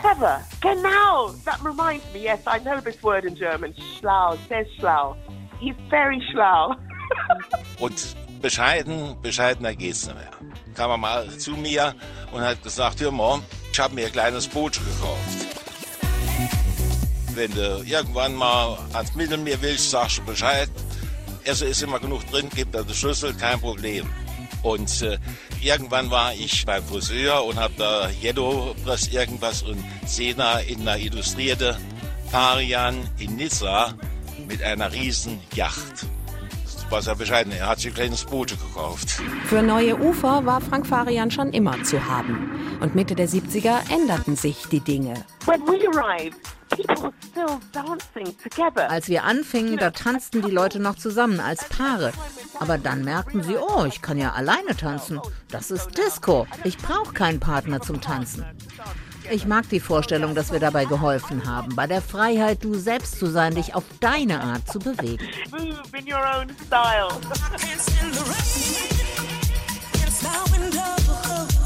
Clever. 0.00 0.42
Genau. 0.60 1.32
That 1.44 1.60
reminds 1.62 2.04
me. 2.12 2.22
Yes, 2.22 2.40
I 2.46 2.58
know 2.58 2.80
this 2.80 3.02
word 3.02 3.24
in 3.24 3.34
German. 3.34 3.74
Schlau. 3.98 4.36
Sehr 4.48 4.66
schlau. 4.78 5.16
He's 5.58 5.74
very 5.90 6.22
schlau. 6.32 6.74
Und 7.80 8.16
bescheiden, 8.40 9.16
bescheidener 9.20 9.74
geht's 9.74 10.06
nicht 10.06 10.16
mehr. 10.16 10.30
Kam 10.74 10.90
er 10.90 10.96
mal 10.96 11.28
zu 11.38 11.52
mir 11.52 11.94
und 12.32 12.40
hat 12.40 12.62
gesagt, 12.62 13.00
hör 13.00 13.10
mal, 13.10 13.40
ich 13.72 13.78
habe 13.80 13.94
mir 13.94 14.06
ein 14.06 14.12
kleines 14.12 14.48
Boot 14.48 14.74
gekauft. 14.74 15.58
Wenn 17.34 17.52
du 17.52 17.82
irgendwann 17.84 18.34
mal 18.34 18.78
ans 18.92 19.14
Mittelmeer 19.14 19.60
willst, 19.60 19.90
sagst 19.90 20.18
du 20.18 20.24
Bescheid. 20.24 20.70
Also 21.46 21.64
ist 21.64 21.82
immer 21.82 21.98
genug 21.98 22.24
drin, 22.30 22.48
gibt 22.54 22.74
er 22.74 22.84
die 22.84 22.94
Schlüssel, 22.94 23.34
kein 23.34 23.60
Problem. 23.60 24.08
Und 24.62 25.02
äh, 25.02 25.18
irgendwann 25.62 26.10
war 26.10 26.34
ich 26.34 26.66
beim 26.66 26.84
Friseur 26.84 27.44
und 27.44 27.56
habe 27.56 27.74
da 27.76 28.08
Jeddo 28.08 28.74
Press 28.84 29.08
irgendwas 29.08 29.62
und 29.62 29.82
sehe 30.06 30.34
da 30.34 30.58
in 30.58 30.80
einer 30.80 30.98
illustrierte 30.98 31.78
Parian 32.30 32.96
in 33.18 33.36
Nizza 33.36 33.94
mit 34.46 34.62
einer 34.62 34.92
riesen 34.92 35.40
Yacht. 35.54 36.06
war 36.90 37.02
sehr 37.02 37.14
bescheiden. 37.14 37.52
Er 37.52 37.68
hat 37.68 37.78
sich 37.78 37.92
ein 37.92 37.94
kleines 37.94 38.24
Boot 38.24 38.50
gekauft. 38.50 39.22
Für 39.46 39.62
neue 39.62 39.96
Ufer 39.98 40.44
war 40.44 40.60
Frank 40.60 40.86
Farian 40.86 41.30
schon 41.30 41.52
immer 41.52 41.82
zu 41.84 42.04
haben. 42.04 42.59
Und 42.80 42.94
Mitte 42.94 43.14
der 43.14 43.28
70er 43.28 43.92
änderten 43.92 44.36
sich 44.36 44.66
die 44.68 44.80
Dinge. 44.80 45.14
When 45.44 45.60
we 45.66 45.86
arrived, 45.88 46.38
people 46.70 47.02
were 47.02 47.12
still 47.30 47.58
dancing 47.72 48.34
together. 48.42 48.90
Als 48.90 49.08
wir 49.08 49.24
anfingen, 49.24 49.76
da 49.76 49.90
tanzten 49.90 50.40
die 50.40 50.50
Leute 50.50 50.80
noch 50.80 50.96
zusammen 50.96 51.40
als 51.40 51.68
Paare. 51.68 52.12
Aber 52.58 52.78
dann 52.78 53.04
merkten 53.04 53.42
sie, 53.42 53.56
oh, 53.56 53.84
ich 53.84 54.00
kann 54.00 54.16
ja 54.16 54.32
alleine 54.32 54.74
tanzen. 54.76 55.20
Das 55.50 55.70
ist 55.70 55.98
Disco. 55.98 56.46
Ich 56.64 56.78
brauche 56.78 57.12
keinen 57.12 57.38
Partner 57.38 57.80
zum 57.80 58.00
Tanzen. 58.00 58.46
Ich 59.30 59.46
mag 59.46 59.68
die 59.68 59.80
Vorstellung, 59.80 60.34
dass 60.34 60.50
wir 60.50 60.58
dabei 60.58 60.86
geholfen 60.86 61.46
haben, 61.46 61.76
bei 61.76 61.86
der 61.86 62.00
Freiheit, 62.00 62.64
du 62.64 62.74
selbst 62.74 63.18
zu 63.18 63.26
sein, 63.26 63.54
dich 63.54 63.74
auf 63.74 63.84
deine 64.00 64.40
Art 64.40 64.66
zu 64.66 64.78
bewegen. 64.78 65.24
Move 65.50 65.82
in 65.96 66.12
your 66.12 66.18
own 66.18 66.48
style. 66.66 67.10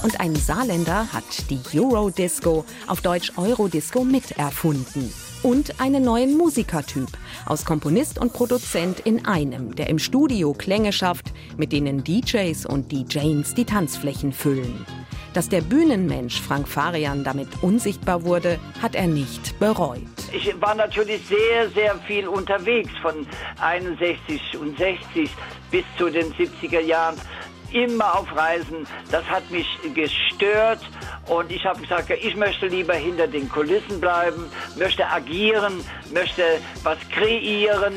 Und 0.05 0.21
ein 0.21 0.37
Saarländer 0.37 1.11
hat 1.15 1.25
die 1.49 1.63
Eurodisco, 1.79 2.67
auf 2.89 3.01
Deutsch 3.01 3.33
Eurodisco, 3.39 4.05
miterfunden. 4.05 5.11
Und 5.43 5.81
einen 5.81 6.05
neuen 6.05 6.37
Musikertyp, 6.37 7.09
aus 7.47 7.65
Komponist 7.65 8.19
und 8.19 8.35
Produzent 8.35 9.01
in 9.01 9.25
einem, 9.25 9.75
der 9.75 9.89
im 9.89 9.99
Studio 9.99 10.53
Klänge 10.53 10.93
schafft, 10.93 11.33
mit 11.57 11.73
denen 11.73 12.05
DJs 12.05 12.67
und 12.67 12.93
DJs 12.93 13.55
die 13.55 13.65
Tanzflächen 13.65 14.35
füllen. 14.35 14.85
Dass 15.33 15.49
der 15.49 15.63
Bühnenmensch 15.63 16.39
Frank 16.39 16.69
Farian 16.69 17.25
damit 17.25 17.49
unsichtbar 17.63 18.25
wurde, 18.25 18.61
hat 18.83 18.95
er 18.95 19.07
nicht 19.07 19.59
bereut. 19.59 20.03
Ich 20.33 20.55
war 20.61 20.75
natürlich 20.75 21.23
sehr, 21.27 21.71
sehr 21.71 21.97
viel 22.07 22.29
unterwegs 22.29 22.93
von 23.01 23.27
61 23.59 24.59
und 24.61 24.77
60 24.77 25.31
bis 25.71 25.85
zu 25.97 26.11
den 26.11 26.31
70er 26.35 26.81
Jahren. 26.81 27.17
Immer 27.75 28.19
auf 28.19 28.35
Reisen. 28.37 28.87
Das 29.11 29.25
hat 29.25 29.51
mich 29.51 29.67
gestört 29.95 30.79
und 31.27 31.51
ich 31.51 31.67
habe 31.67 31.81
gesagt, 31.81 32.09
ich 32.11 32.37
möchte 32.37 32.69
lieber 32.69 32.95
hinter 32.95 33.27
den 33.27 33.49
Kulissen 33.49 34.01
bleiben, 34.01 34.49
möchte 34.77 35.05
agieren, 35.09 35.85
möchte 36.13 36.43
was 36.85 36.99
kreieren. 37.11 37.93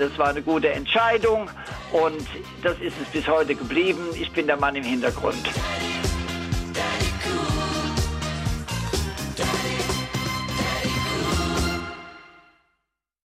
Das 0.00 0.18
war 0.18 0.30
eine 0.30 0.42
gute 0.42 0.70
Entscheidung 0.70 1.48
und 1.92 2.26
das 2.64 2.76
ist 2.80 2.96
es 3.00 3.08
bis 3.12 3.28
heute 3.28 3.54
geblieben. 3.54 4.08
Ich 4.20 4.32
bin 4.32 4.48
der 4.48 4.56
Mann 4.56 4.74
im 4.74 4.84
Hintergrund. 4.84 5.48